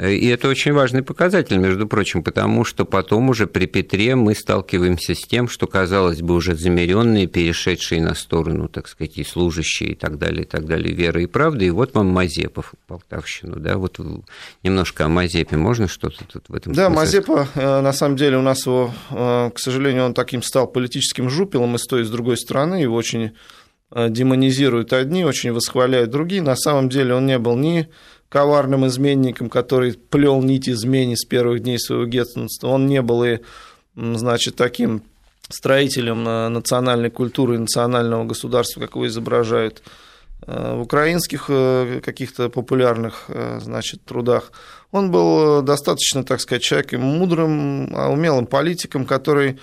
И 0.00 0.26
это 0.26 0.48
очень 0.48 0.72
важный 0.72 1.04
показатель, 1.04 1.56
между 1.56 1.86
прочим, 1.86 2.24
потому 2.24 2.64
что 2.64 2.84
потом 2.84 3.28
уже 3.28 3.46
при 3.46 3.66
Петре 3.66 4.16
мы 4.16 4.34
сталкиваемся 4.34 5.14
с 5.14 5.20
тем, 5.20 5.48
что, 5.48 5.68
казалось 5.68 6.20
бы, 6.20 6.34
уже 6.34 6.56
замеренные, 6.56 7.28
перешедшие 7.28 8.02
на 8.02 8.14
сторону, 8.16 8.68
так 8.68 8.88
сказать, 8.88 9.18
и 9.18 9.24
служащие 9.24 9.90
и 9.90 9.94
так 9.94 10.18
далее, 10.18 10.42
и 10.42 10.46
так 10.46 10.66
далее, 10.66 10.92
веры 10.92 11.22
и 11.22 11.26
правды. 11.26 11.66
И 11.66 11.70
вот 11.70 11.94
вам 11.94 12.08
Мазепов, 12.08 12.74
Полтавщину, 12.88 13.60
да, 13.60 13.78
вот 13.78 14.00
немножко 14.64 15.04
о 15.04 15.08
Мазепе 15.08 15.56
можно 15.56 15.86
что-то 15.86 16.24
тут 16.24 16.48
в 16.48 16.54
этом 16.54 16.72
Да, 16.72 16.86
смысле? 16.86 17.00
Мазепа, 17.00 17.48
э, 17.54 17.80
на 17.80 17.92
самом 17.92 18.16
деле, 18.16 18.38
у 18.38 18.42
нас 18.42 18.66
его, 18.66 18.92
э, 19.10 19.50
к 19.54 19.60
сожалению, 19.60 20.06
он 20.06 20.14
таким 20.14 20.42
стал 20.42 20.66
политическим 20.66 21.30
жупелом 21.30 21.76
и 21.76 21.78
с 21.78 21.84
той, 21.84 22.00
и 22.00 22.04
с 22.04 22.10
другой 22.10 22.36
стороны, 22.36 22.76
его 22.76 22.96
очень 22.96 23.30
э, 23.92 24.08
демонизируют 24.10 24.92
одни, 24.92 25.24
очень 25.24 25.52
восхваляют 25.52 26.10
другие. 26.10 26.42
На 26.42 26.56
самом 26.56 26.88
деле 26.88 27.14
он 27.14 27.26
не 27.26 27.38
был 27.38 27.54
ни 27.56 27.88
коварным 28.34 28.84
изменником, 28.88 29.48
который 29.48 29.92
плел 29.92 30.42
нить 30.42 30.68
измене 30.68 31.16
с 31.16 31.24
первых 31.24 31.60
дней 31.60 31.78
своего 31.78 32.04
гетманства, 32.04 32.66
он 32.66 32.88
не 32.88 33.00
был 33.00 33.22
и, 33.22 33.38
значит, 33.94 34.56
таким 34.56 35.04
строителем 35.48 36.24
национальной 36.52 37.10
культуры 37.10 37.60
национального 37.60 38.24
государства, 38.24 38.80
как 38.80 38.96
его 38.96 39.06
изображают 39.06 39.84
э, 40.48 40.74
в 40.74 40.80
украинских 40.80 41.44
э, 41.48 42.00
каких-то 42.04 42.48
популярных, 42.48 43.26
э, 43.28 43.60
значит, 43.62 44.04
трудах. 44.04 44.50
Он 44.90 45.12
был 45.12 45.62
достаточно, 45.62 46.24
так 46.24 46.40
сказать, 46.40 46.64
человеком 46.64 47.02
мудрым, 47.02 47.94
а 47.94 48.08
умелым 48.08 48.46
политиком, 48.46 49.06
который, 49.06 49.60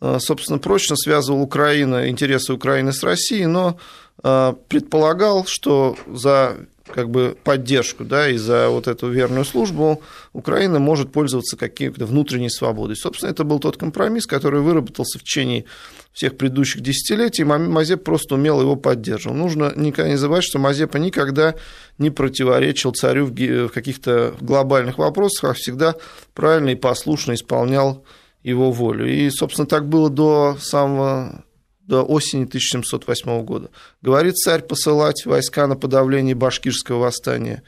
собственно, 0.00 0.58
прочно 0.58 0.96
связывал 0.96 1.42
Украину, 1.42 2.06
интересы 2.08 2.54
Украины 2.54 2.94
с 2.94 3.02
Россией, 3.02 3.46
но 3.46 3.78
предполагал, 4.22 5.44
что 5.46 5.96
за 6.06 6.56
как 6.86 7.10
бы 7.10 7.36
поддержку, 7.42 8.04
да, 8.04 8.28
и 8.28 8.36
за 8.36 8.68
вот 8.68 8.88
эту 8.88 9.08
верную 9.08 9.44
службу 9.44 10.02
Украина 10.32 10.78
может 10.78 11.12
пользоваться 11.12 11.56
какой-то 11.56 12.06
внутренней 12.06 12.50
свободой. 12.50 12.96
Собственно, 12.96 13.30
это 13.30 13.44
был 13.44 13.58
тот 13.58 13.76
компромисс, 13.76 14.26
который 14.26 14.60
выработался 14.60 15.18
в 15.18 15.22
течение 15.22 15.64
всех 16.12 16.36
предыдущих 16.36 16.80
десятилетий, 16.82 17.44
Мазеп 17.44 18.04
просто 18.04 18.36
умело 18.36 18.60
его 18.60 18.76
поддерживал. 18.76 19.34
Нужно 19.34 19.72
никогда 19.74 20.10
не 20.10 20.16
забывать, 20.16 20.44
что 20.44 20.58
Мазепа 20.58 20.98
никогда 20.98 21.54
не 21.98 22.10
противоречил 22.10 22.92
царю 22.92 23.26
в 23.26 23.68
каких-то 23.68 24.34
глобальных 24.40 24.98
вопросах, 24.98 25.50
а 25.50 25.54
всегда 25.54 25.96
правильно 26.34 26.70
и 26.70 26.76
послушно 26.76 27.34
исполнял 27.34 28.04
его 28.42 28.70
волю. 28.70 29.10
И, 29.10 29.30
собственно, 29.30 29.66
так 29.66 29.88
было 29.88 30.10
до 30.10 30.56
самого 30.60 31.44
до 31.86 32.02
осени 32.02 32.44
1708 32.44 33.44
года. 33.44 33.70
Говорит 34.02 34.36
царь 34.36 34.62
посылать 34.62 35.26
войска 35.26 35.66
на 35.66 35.76
подавление 35.76 36.34
башкирского 36.34 36.98
восстания. 36.98 37.62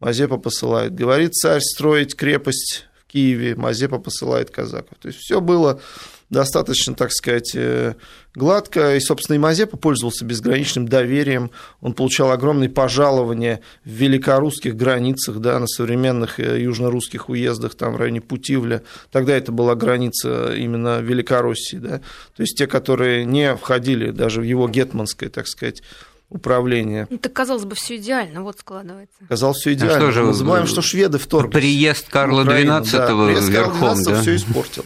Мазепа 0.00 0.38
посылает. 0.38 0.94
Говорит 0.94 1.34
царь 1.34 1.60
строить 1.60 2.14
крепость 2.14 2.86
в 3.00 3.06
Киеве. 3.12 3.56
Мазепа 3.56 3.98
посылает 3.98 4.50
казаков. 4.50 4.96
То 5.00 5.08
есть 5.08 5.18
все 5.18 5.40
было 5.40 5.80
достаточно, 6.30 6.94
так 6.94 7.12
сказать, 7.12 7.52
э, 7.54 7.94
гладко. 8.34 8.96
И, 8.96 9.00
собственно, 9.00 9.36
и 9.36 9.38
Мазепа 9.38 9.76
пользовался 9.76 10.24
безграничным 10.24 10.86
доверием. 10.86 11.50
Он 11.80 11.94
получал 11.94 12.30
огромные 12.30 12.68
пожалования 12.68 13.60
в 13.84 13.88
великорусских 13.88 14.76
границах, 14.76 15.38
да, 15.38 15.58
на 15.58 15.66
современных 15.66 16.38
э, 16.38 16.60
южнорусских 16.60 17.28
уездах, 17.28 17.74
там 17.74 17.94
в 17.94 17.96
районе 17.96 18.20
Путивля. 18.20 18.82
Тогда 19.10 19.36
это 19.36 19.52
была 19.52 19.74
граница 19.74 20.54
именно 20.54 21.00
Великороссии. 21.00 21.76
Да. 21.76 21.98
То 22.36 22.42
есть 22.42 22.56
те, 22.58 22.66
которые 22.66 23.24
не 23.24 23.56
входили 23.56 24.10
даже 24.10 24.40
в 24.40 24.44
его 24.44 24.68
гетманское, 24.68 25.30
так 25.30 25.48
сказать, 25.48 25.82
управление. 26.30 27.06
Ну, 27.08 27.18
так 27.18 27.32
казалось 27.32 27.64
бы, 27.64 27.74
все 27.74 27.96
идеально, 27.96 28.42
вот 28.42 28.58
складывается. 28.58 29.16
Казалось, 29.28 29.58
все 29.58 29.72
идеально. 29.72 29.96
что 29.98 30.10
же, 30.10 30.22
Мы 30.24 30.34
забываем, 30.34 30.66
что 30.66 30.82
шведы 30.82 31.18
вторглись. 31.18 31.54
Приезд 31.54 32.08
Карла 32.10 32.44
XII 32.44 32.90
да. 32.92 33.06
Приезд 33.06 33.48
верхом, 33.48 33.80
Карла 33.80 34.00
XII 34.00 34.04
да? 34.04 34.20
все 34.20 34.36
испортил. 34.36 34.84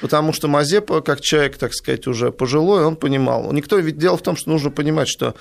Потому 0.00 0.32
что 0.32 0.48
Мазепа, 0.48 1.00
как 1.02 1.20
человек, 1.20 1.56
так 1.56 1.74
сказать, 1.74 2.06
уже 2.06 2.32
пожилой, 2.32 2.84
он 2.84 2.96
понимал. 2.96 3.52
Никто, 3.52 3.78
ведь 3.78 3.98
дело 3.98 4.16
в 4.16 4.22
том, 4.22 4.36
что 4.36 4.50
нужно 4.50 4.70
понимать, 4.70 5.08
что 5.08 5.34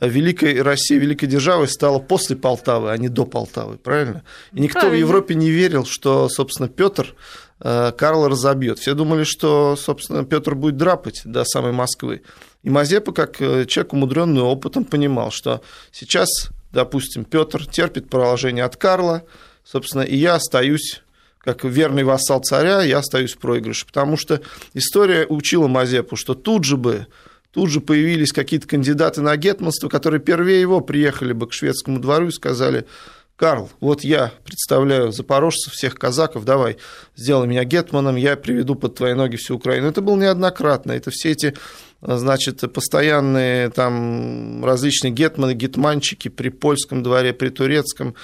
Великая 0.00 0.62
Россия, 0.62 0.98
великой 0.98 1.26
державой 1.26 1.68
стала 1.68 1.98
после 1.98 2.36
Полтавы, 2.36 2.90
а 2.90 2.96
не 2.96 3.08
до 3.08 3.24
Полтавы, 3.24 3.76
правильно? 3.76 4.24
И 4.52 4.60
никто 4.60 4.80
Правильно. 4.80 4.96
в 4.96 5.08
Европе 5.08 5.34
не 5.34 5.50
верил, 5.50 5.84
что, 5.84 6.28
собственно, 6.28 6.68
Петр 6.68 7.14
Карла 7.58 8.28
разобьет. 8.28 8.78
Все 8.78 8.94
думали, 8.94 9.24
что, 9.24 9.76
собственно, 9.76 10.24
Петр 10.24 10.54
будет 10.54 10.76
драпать 10.76 11.22
до 11.24 11.44
самой 11.44 11.72
Москвы. 11.72 12.22
И 12.62 12.68
Мазепа, 12.68 13.12
как 13.12 13.40
э, 13.40 13.64
человек, 13.64 13.92
умудренный 13.92 14.42
опытом, 14.42 14.84
понимал, 14.84 15.30
что 15.30 15.62
сейчас, 15.92 16.28
допустим, 16.72 17.24
Петр 17.24 17.64
терпит 17.66 18.10
поражение 18.10 18.64
от 18.64 18.76
Карла, 18.76 19.22
собственно, 19.64 20.02
и 20.02 20.16
я 20.16 20.34
остаюсь 20.34 21.02
как 21.46 21.64
верный 21.64 22.02
вассал 22.02 22.40
царя, 22.40 22.82
я 22.82 22.98
остаюсь 22.98 23.34
в 23.34 23.38
проигрыше. 23.38 23.86
Потому 23.86 24.16
что 24.16 24.40
история 24.74 25.26
учила 25.26 25.68
Мазепу, 25.68 26.16
что 26.16 26.34
тут 26.34 26.64
же 26.64 26.76
бы 26.76 27.06
Тут 27.52 27.70
же 27.70 27.80
появились 27.80 28.32
какие-то 28.32 28.68
кандидаты 28.68 29.22
на 29.22 29.34
гетманство, 29.38 29.88
которые 29.88 30.20
первее 30.20 30.60
его 30.60 30.82
приехали 30.82 31.32
бы 31.32 31.48
к 31.48 31.54
шведскому 31.54 31.98
двору 31.98 32.26
и 32.26 32.30
сказали, 32.30 32.84
Карл, 33.36 33.70
вот 33.80 34.04
я 34.04 34.32
представляю 34.44 35.10
запорожцев, 35.10 35.72
всех 35.72 35.94
казаков, 35.94 36.44
давай, 36.44 36.76
сделай 37.16 37.46
меня 37.46 37.64
гетманом, 37.64 38.16
я 38.16 38.36
приведу 38.36 38.74
под 38.74 38.96
твои 38.96 39.14
ноги 39.14 39.36
всю 39.36 39.56
Украину. 39.56 39.88
Это 39.88 40.02
было 40.02 40.16
неоднократно, 40.16 40.92
это 40.92 41.10
все 41.10 41.30
эти, 41.30 41.54
значит, 42.02 42.60
постоянные 42.74 43.70
там 43.70 44.62
различные 44.62 45.10
гетманы, 45.10 45.54
гетманчики 45.54 46.28
при 46.28 46.50
польском 46.50 47.02
дворе, 47.02 47.32
при 47.32 47.48
турецком, 47.48 48.14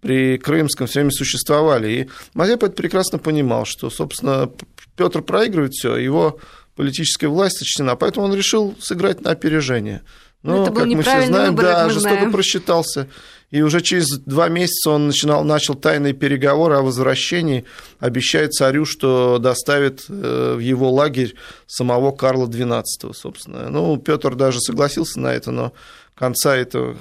при 0.00 0.38
крымском 0.38 0.86
все 0.86 1.00
время 1.00 1.12
существовали. 1.12 1.90
И 1.90 2.08
Мазепа 2.34 2.66
это 2.66 2.74
прекрасно 2.74 3.18
понимал, 3.18 3.64
что, 3.64 3.90
собственно, 3.90 4.50
Петр 4.96 5.22
проигрывает 5.22 5.72
все, 5.72 5.96
его 5.96 6.38
политическая 6.74 7.28
власть 7.28 7.58
сочтена, 7.58 7.96
поэтому 7.96 8.26
он 8.26 8.34
решил 8.34 8.76
сыграть 8.80 9.22
на 9.22 9.30
опережение. 9.30 10.02
Но 10.42 10.56
Но, 10.56 10.62
это 10.62 10.70
был 10.70 10.80
как 10.82 10.88
мы 10.88 11.02
все 11.02 11.26
знаем, 11.26 11.50
выбор, 11.50 11.64
да, 11.64 11.84
мы 11.86 11.90
жестоко 11.90 12.14
знаем. 12.14 12.32
просчитался. 12.32 13.08
И 13.50 13.62
уже 13.62 13.80
через 13.80 14.18
два 14.18 14.48
месяца 14.48 14.90
он 14.90 15.06
начинал, 15.06 15.44
начал 15.44 15.74
тайные 15.74 16.12
переговоры 16.12 16.76
о 16.76 16.82
возвращении, 16.82 17.64
обещая 18.00 18.48
царю, 18.48 18.84
что 18.84 19.38
доставит 19.38 20.04
э, 20.08 20.54
в 20.56 20.58
его 20.58 20.90
лагерь 20.92 21.34
самого 21.66 22.12
Карла 22.12 22.46
XII, 22.46 22.82
собственно. 23.14 23.70
Ну, 23.70 23.96
Петр 23.98 24.34
даже 24.34 24.60
согласился 24.60 25.20
на 25.20 25.32
это, 25.32 25.52
но 25.52 25.72
конца 26.16 26.56
этой 26.56 26.96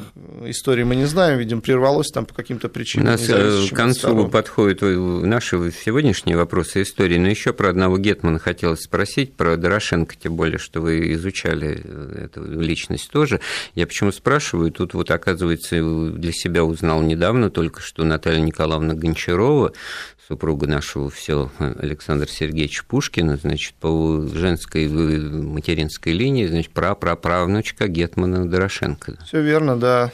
истории 0.45 0.83
мы 0.83 0.95
не 0.95 1.05
знаем, 1.05 1.39
видимо, 1.39 1.61
прервалось 1.61 2.11
там 2.11 2.25
по 2.25 2.33
каким-то 2.33 2.67
У 2.67 2.69
причинам. 2.69 3.07
нас 3.07 3.27
не 3.27 3.33
э, 3.33 3.67
к 3.71 3.73
концу 3.73 3.99
сторон. 3.99 4.29
подходят 4.29 4.83
э, 4.83 4.87
наши 4.87 5.71
сегодняшние 5.71 6.35
вопросы 6.35 6.81
истории, 6.81 7.17
но 7.17 7.27
еще 7.29 7.53
про 7.53 7.69
одного 7.69 7.97
Гетмана 7.97 8.39
хотелось 8.39 8.81
спросить, 8.81 9.33
про 9.33 9.55
Дорошенко, 9.55 10.15
тем 10.21 10.35
более, 10.35 10.57
что 10.57 10.81
вы 10.81 11.13
изучали 11.13 11.81
э, 11.83 12.25
эту 12.25 12.43
личность 12.43 13.09
тоже. 13.09 13.39
Я 13.73 13.87
почему 13.87 14.11
спрашиваю, 14.11 14.71
тут 14.71 14.93
вот, 14.93 15.09
оказывается, 15.11 15.81
для 16.11 16.33
себя 16.33 16.65
узнал 16.65 17.01
недавно 17.01 17.49
только, 17.49 17.81
что 17.81 18.03
Наталья 18.03 18.41
Николаевна 18.41 18.95
Гончарова, 18.95 19.71
супруга 20.27 20.67
нашего 20.67 21.09
все 21.09 21.51
Александра 21.59 22.27
Сергеевича 22.27 22.83
Пушкина, 22.87 23.37
значит, 23.37 23.75
по 23.75 24.21
женской 24.33 24.87
материнской 24.87 26.13
линии, 26.13 26.47
значит, 26.47 26.71
прапраправнучка 26.71 27.87
Гетмана 27.87 28.49
Дорошенко. 28.49 29.17
Все 29.25 29.41
верно, 29.41 29.77
да. 29.77 30.11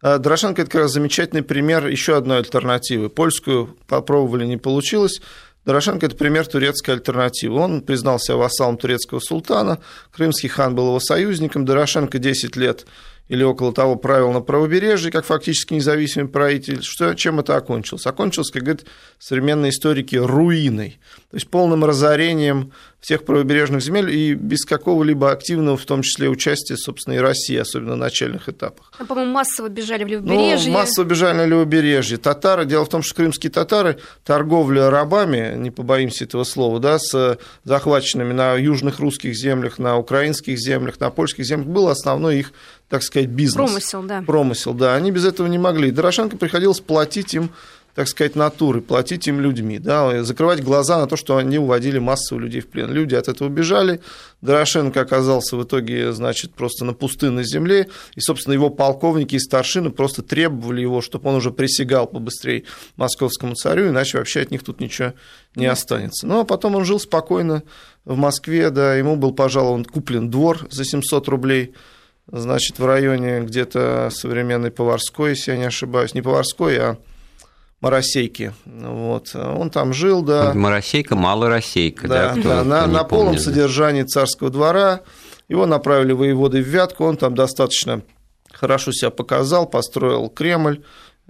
А 0.00 0.18
Дорошенко– 0.18 0.62
это 0.62 0.70
как 0.70 0.80
раз 0.82 0.92
замечательный 0.92 1.42
пример 1.42 1.86
еще 1.86 2.16
одной 2.16 2.38
альтернативы. 2.38 3.08
Польскую 3.08 3.76
попробовали, 3.86 4.46
не 4.46 4.56
получилось. 4.56 5.20
Дорошенко– 5.64 6.06
это 6.06 6.16
пример 6.16 6.46
турецкой 6.46 6.96
альтернативы. 6.96 7.56
Он 7.56 7.82
признался 7.82 8.36
вассалом 8.36 8.76
турецкого 8.76 9.20
султана, 9.20 9.78
крымский 10.10 10.48
хан 10.48 10.74
был 10.74 10.88
его 10.88 11.00
союзником, 11.00 11.64
Дорошенко 11.64 12.18
10 12.18 12.56
лет 12.56 12.86
или 13.28 13.42
около 13.42 13.72
того 13.72 13.96
правил 13.96 14.32
на 14.32 14.40
правобережье, 14.40 15.10
как 15.10 15.24
фактически 15.24 15.74
независимый 15.74 16.28
правитель. 16.28 16.82
Что, 16.82 17.14
чем 17.14 17.40
это 17.40 17.56
окончилось? 17.56 18.06
Окончилось, 18.06 18.50
как 18.50 18.62
говорят 18.62 18.84
современные 19.18 19.70
историки, 19.70 20.16
руиной, 20.16 20.98
то 21.30 21.36
есть 21.36 21.48
полным 21.48 21.84
разорением 21.84 22.72
всех 23.02 23.24
правобережных 23.24 23.82
земель 23.82 24.10
и 24.10 24.34
без 24.34 24.64
какого-либо 24.64 25.32
активного, 25.32 25.76
в 25.76 25.84
том 25.84 26.02
числе, 26.02 26.28
участия, 26.28 26.76
собственно, 26.76 27.14
и 27.14 27.18
России, 27.18 27.56
особенно 27.56 27.90
на 27.90 27.96
начальных 27.96 28.48
этапах. 28.48 28.92
А, 28.96 29.04
по-моему, 29.04 29.32
массово 29.32 29.68
бежали 29.68 30.04
в 30.04 30.06
Левобережье. 30.06 30.70
Ну, 30.72 30.78
массово 30.78 31.04
бежали 31.04 31.38
на 31.38 31.46
Левобережье. 31.46 32.16
Татары, 32.16 32.64
дело 32.64 32.84
в 32.84 32.88
том, 32.88 33.02
что 33.02 33.16
крымские 33.16 33.50
татары, 33.50 33.98
торговля 34.24 34.88
рабами, 34.88 35.54
не 35.56 35.72
побоимся 35.72 36.24
этого 36.24 36.44
слова, 36.44 36.78
да, 36.78 37.00
с 37.00 37.38
захваченными 37.64 38.32
на 38.32 38.54
южных 38.54 39.00
русских 39.00 39.34
землях, 39.34 39.80
на 39.80 39.98
украинских 39.98 40.56
землях, 40.56 41.00
на 41.00 41.10
польских 41.10 41.44
землях, 41.44 41.66
был 41.66 41.88
основной 41.88 42.38
их 42.38 42.52
так 42.88 43.02
сказать, 43.02 43.30
бизнес. 43.30 43.54
Промысел, 43.54 44.02
да. 44.02 44.20
Промысел, 44.20 44.74
да. 44.74 44.94
Они 44.94 45.10
без 45.10 45.24
этого 45.24 45.46
не 45.46 45.56
могли. 45.56 45.90
Дорошенко 45.90 46.36
приходилось 46.36 46.80
платить 46.80 47.32
им 47.32 47.50
так 47.94 48.08
сказать, 48.08 48.36
натуры, 48.36 48.80
платить 48.80 49.28
им 49.28 49.40
людьми, 49.40 49.78
да, 49.78 50.24
закрывать 50.24 50.62
глаза 50.62 50.98
на 50.98 51.06
то, 51.06 51.16
что 51.16 51.36
они 51.36 51.58
уводили 51.58 51.98
массу 51.98 52.38
людей 52.38 52.60
в 52.60 52.68
плен. 52.68 52.90
Люди 52.90 53.14
от 53.14 53.28
этого 53.28 53.48
убежали, 53.48 54.00
Дорошенко 54.40 55.00
оказался 55.00 55.56
в 55.56 55.64
итоге, 55.64 56.12
значит, 56.12 56.54
просто 56.54 56.84
на 56.84 56.94
пустынной 56.94 57.44
земле, 57.44 57.88
и, 58.14 58.20
собственно, 58.20 58.54
его 58.54 58.70
полковники 58.70 59.34
и 59.34 59.38
старшины 59.38 59.90
просто 59.90 60.22
требовали 60.22 60.80
его, 60.80 61.02
чтобы 61.02 61.28
он 61.28 61.36
уже 61.36 61.50
присягал 61.50 62.06
побыстрее 62.06 62.64
московскому 62.96 63.54
царю, 63.54 63.88
иначе 63.88 64.18
вообще 64.18 64.40
от 64.40 64.50
них 64.50 64.64
тут 64.64 64.80
ничего 64.80 65.12
не 65.54 65.66
останется. 65.66 66.26
Ну, 66.26 66.40
а 66.40 66.44
потом 66.44 66.76
он 66.76 66.84
жил 66.84 66.98
спокойно 66.98 67.62
в 68.04 68.16
Москве, 68.16 68.70
да, 68.70 68.94
ему 68.94 69.16
был 69.16 69.32
пожалован, 69.32 69.84
куплен 69.84 70.30
двор 70.30 70.66
за 70.70 70.84
700 70.84 71.28
рублей, 71.28 71.74
значит, 72.26 72.78
в 72.78 72.86
районе 72.86 73.40
где-то 73.42 74.08
современной 74.10 74.70
Поварской, 74.70 75.30
если 75.30 75.52
я 75.52 75.58
не 75.58 75.64
ошибаюсь, 75.64 76.14
не 76.14 76.22
Поварской, 76.22 76.78
а 76.78 76.96
Моросейки. 77.82 78.54
Вот. 78.64 79.34
Он 79.34 79.68
там 79.68 79.92
жил, 79.92 80.22
да. 80.22 80.54
Моросейка, 80.54 81.16
Малороссейка, 81.16 82.08
да, 82.08 82.32
да, 82.34 82.40
кто, 82.40 82.48
да 82.48 82.64
на, 82.64 82.86
на 82.86 83.04
полном 83.04 83.38
содержании 83.38 84.04
царского 84.04 84.50
двора. 84.50 85.00
Его 85.48 85.66
направили 85.66 86.12
воеводы 86.12 86.62
в 86.62 86.66
Вятку, 86.66 87.04
он 87.04 87.16
там 87.16 87.34
достаточно 87.34 88.02
хорошо 88.52 88.92
себя 88.92 89.10
показал, 89.10 89.66
построил 89.66 90.28
Кремль 90.28 90.82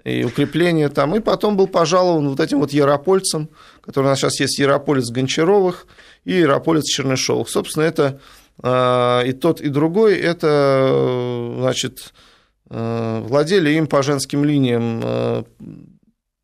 и 0.04 0.24
укрепления 0.24 0.88
там, 0.88 1.14
и 1.16 1.20
потом 1.20 1.56
был 1.56 1.66
пожалован 1.66 2.28
вот 2.28 2.40
этим 2.40 2.60
вот 2.60 2.72
яропольцам, 2.72 3.48
который 3.80 4.06
у 4.06 4.08
нас 4.08 4.18
сейчас 4.18 4.38
есть 4.40 4.58
Ярополец 4.58 5.10
Гончаровых 5.10 5.86
и 6.24 6.34
Ярополец 6.34 6.84
Чернышовых. 6.84 7.48
Собственно, 7.48 7.84
это 7.84 8.20
а, 8.62 9.22
и 9.22 9.32
тот, 9.32 9.60
и 9.60 9.68
другой, 9.68 10.16
это, 10.16 11.54
значит, 11.58 12.12
а, 12.68 13.20
владели 13.22 13.70
им 13.70 13.86
по 13.86 14.02
женским 14.02 14.44
линиям 14.44 15.00
а, 15.02 15.44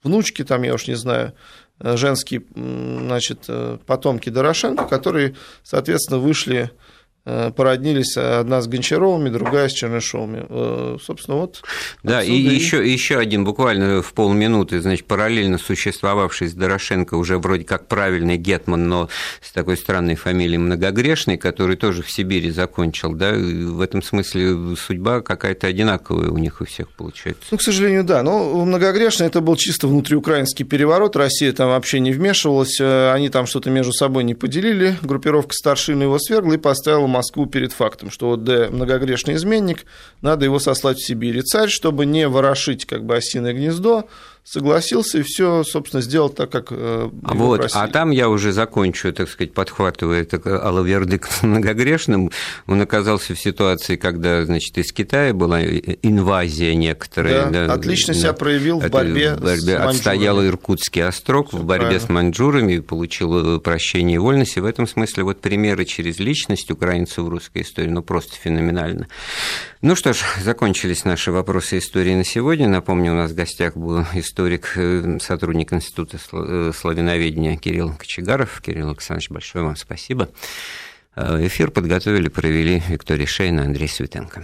внучки, 0.03 0.45
там, 0.45 0.63
я 0.63 0.75
уж 0.75 0.87
не 0.87 0.95
знаю, 0.95 1.35
женские, 1.81 2.43
значит, 2.55 3.47
потомки 3.87 4.31
Дорошенко, 4.31 4.85
которые, 4.87 5.37
соответственно, 5.63 6.19
вышли 6.19 6.71
Э, 6.71 6.75
породнились 7.57 8.17
одна 8.17 8.61
с 8.61 8.67
Гончаровыми, 8.67 9.29
другая 9.29 9.69
с 9.69 9.73
Чернышовыми. 9.73 10.47
Э, 10.49 10.97
собственно, 11.05 11.39
вот. 11.39 11.63
Да, 12.03 12.23
и, 12.23 12.33
и 12.33 12.55
еще, 12.55 12.87
еще 12.87 13.19
один 13.19 13.45
буквально 13.45 14.03
в 14.03 14.13
полминуты, 14.13 14.81
значит, 14.81 15.07
параллельно 15.07 15.59
существовавший 15.59 16.49
с 16.49 16.55
Дорошенко 16.55 17.15
уже 17.15 17.39
вроде 17.39 17.65
как 17.65 17.89
правильный 17.89 18.37
Гетман, 18.37 18.89
но 18.89 19.09
с 19.43 19.53
такой 19.53 19.77
странной 19.77 20.15
фамилией 20.15 20.59
Многогрешный, 20.59 21.37
который 21.37 21.77
тоже 21.77 22.03
в 22.03 22.11
Сибири 22.11 22.51
закончил, 22.51 23.13
да, 23.13 23.33
в 23.33 23.81
этом 23.81 24.03
смысле 24.03 24.77
судьба 24.77 25.21
какая-то 25.21 25.67
одинаковая 25.67 26.31
у 26.31 26.39
них 26.39 26.61
у 26.61 26.65
всех 26.65 26.91
получается. 26.91 27.43
Ну, 27.51 27.59
к 27.59 27.63
сожалению, 27.63 28.05
да, 28.05 28.23
но 28.23 28.65
Многогрешный 28.65 29.27
это 29.27 29.41
был 29.41 29.57
чисто 29.57 29.89
внутриукраинский 29.89 30.65
переворот, 30.65 31.17
Россия 31.17 31.53
там 31.53 31.69
вообще 31.69 32.01
не 32.01 32.13
вмешивалась, 32.13 32.81
э, 32.81 33.13
они 33.13 33.29
там 33.29 33.47
что-то 33.47 33.71
между 33.71 33.93
собой 33.93 34.25
не 34.25 34.35
поделили, 34.35 34.97
группировка 35.03 35.53
старшины 35.53 36.05
его 36.05 36.19
свергла 36.19 36.55
и 36.55 36.59
поставила 36.59 37.07
Москву 37.19 37.47
перед 37.47 37.73
фактом, 37.73 38.13
что 38.13 38.29
вот 38.29 38.45
Д 38.45 38.69
многогрешный 38.71 39.35
изменник, 39.35 39.87
надо 40.23 40.45
его 40.45 40.61
сослать 40.61 40.99
в 40.99 41.05
Сибирь. 41.05 41.39
И 41.39 41.43
царь, 41.43 41.69
чтобы 41.69 42.07
не 42.07 42.29
ворошить 42.29 42.87
как 42.87 43.05
бы 43.05 43.17
осиное 43.17 43.53
гнездо, 43.53 44.09
согласился 44.51 45.19
и 45.19 45.23
все, 45.23 45.63
собственно, 45.63 46.01
сделал 46.03 46.31
так, 46.31 46.51
как 46.51 46.69
э, 46.71 47.11
вот, 47.13 47.61
просили. 47.61 47.83
А 47.83 47.89
там 47.89 48.11
я 48.11 48.31
уже 48.31 48.53
закончу, 48.53 49.13
так 49.13 49.29
сказать, 49.29 49.53
подхватывая 49.53 50.23
это 50.23 50.39
Алавердик 50.61 51.29
многогрешным. 51.43 52.31
Он 52.67 52.81
оказался 52.81 53.35
в 53.35 53.39
ситуации, 53.41 53.97
когда, 53.97 54.45
значит, 54.47 54.79
из 54.79 54.91
Китая 54.93 55.35
была 55.35 55.63
инвазия 55.63 56.75
некоторая. 56.75 57.51
Да, 57.51 57.67
да, 57.67 57.73
отлично 57.75 58.15
да, 58.15 58.21
себя 58.21 58.33
проявил 58.33 58.81
в 58.81 58.89
борьбе, 58.89 59.35
в 59.35 59.43
борьбе 59.43 59.79
с 59.79 59.81
Отстоял 59.81 60.43
Иркутский 60.43 61.05
острог 61.05 61.49
Всё 61.49 61.59
в 61.59 61.65
борьбе 61.65 61.87
правильно. 61.87 62.07
с 62.07 62.09
маньчжурами, 62.09 62.79
получил 62.79 63.57
э, 63.57 63.61
прощение 63.61 64.15
и 64.15 64.19
вольности. 64.19 64.61
В 64.61 64.65
этом 64.65 64.87
смысле 64.87 65.25
вот 65.25 65.43
примеры 65.43 65.85
через 65.85 66.19
личность 66.19 66.71
украинцев 66.71 67.19
в 67.19 67.29
русской 67.29 67.63
истории, 67.63 67.91
ну, 67.91 68.03
просто 68.03 68.35
феноменально. 68.35 69.09
Ну 69.83 69.95
что 69.95 70.15
ж, 70.15 70.19
закончились 70.43 71.05
наши 71.05 71.31
вопросы 71.33 71.79
истории 71.79 72.15
на 72.15 72.25
сегодня. 72.25 72.67
Напомню, 72.67 73.13
у 73.13 73.17
нас 73.17 73.33
в 73.33 73.35
гостях 73.35 73.77
был 73.77 74.05
историк, 74.15 74.38
э, 74.77 75.19
сотрудник 75.21 75.73
Института 75.73 76.19
э, 76.33 76.73
славяноведения 76.75 77.57
Кирилл 77.57 77.95
Кочегаров. 77.95 78.61
Кирилл 78.61 78.89
Александрович, 78.91 79.31
большое 79.31 79.65
вам 79.65 79.77
спасибо. 79.77 80.29
Э, 81.17 81.45
эфир 81.47 81.71
подготовили, 81.71 82.29
провели 82.29 82.83
Виктория 82.89 83.27
Шейна, 83.27 83.63
Андрей 83.63 83.89
Светенко. 83.89 84.37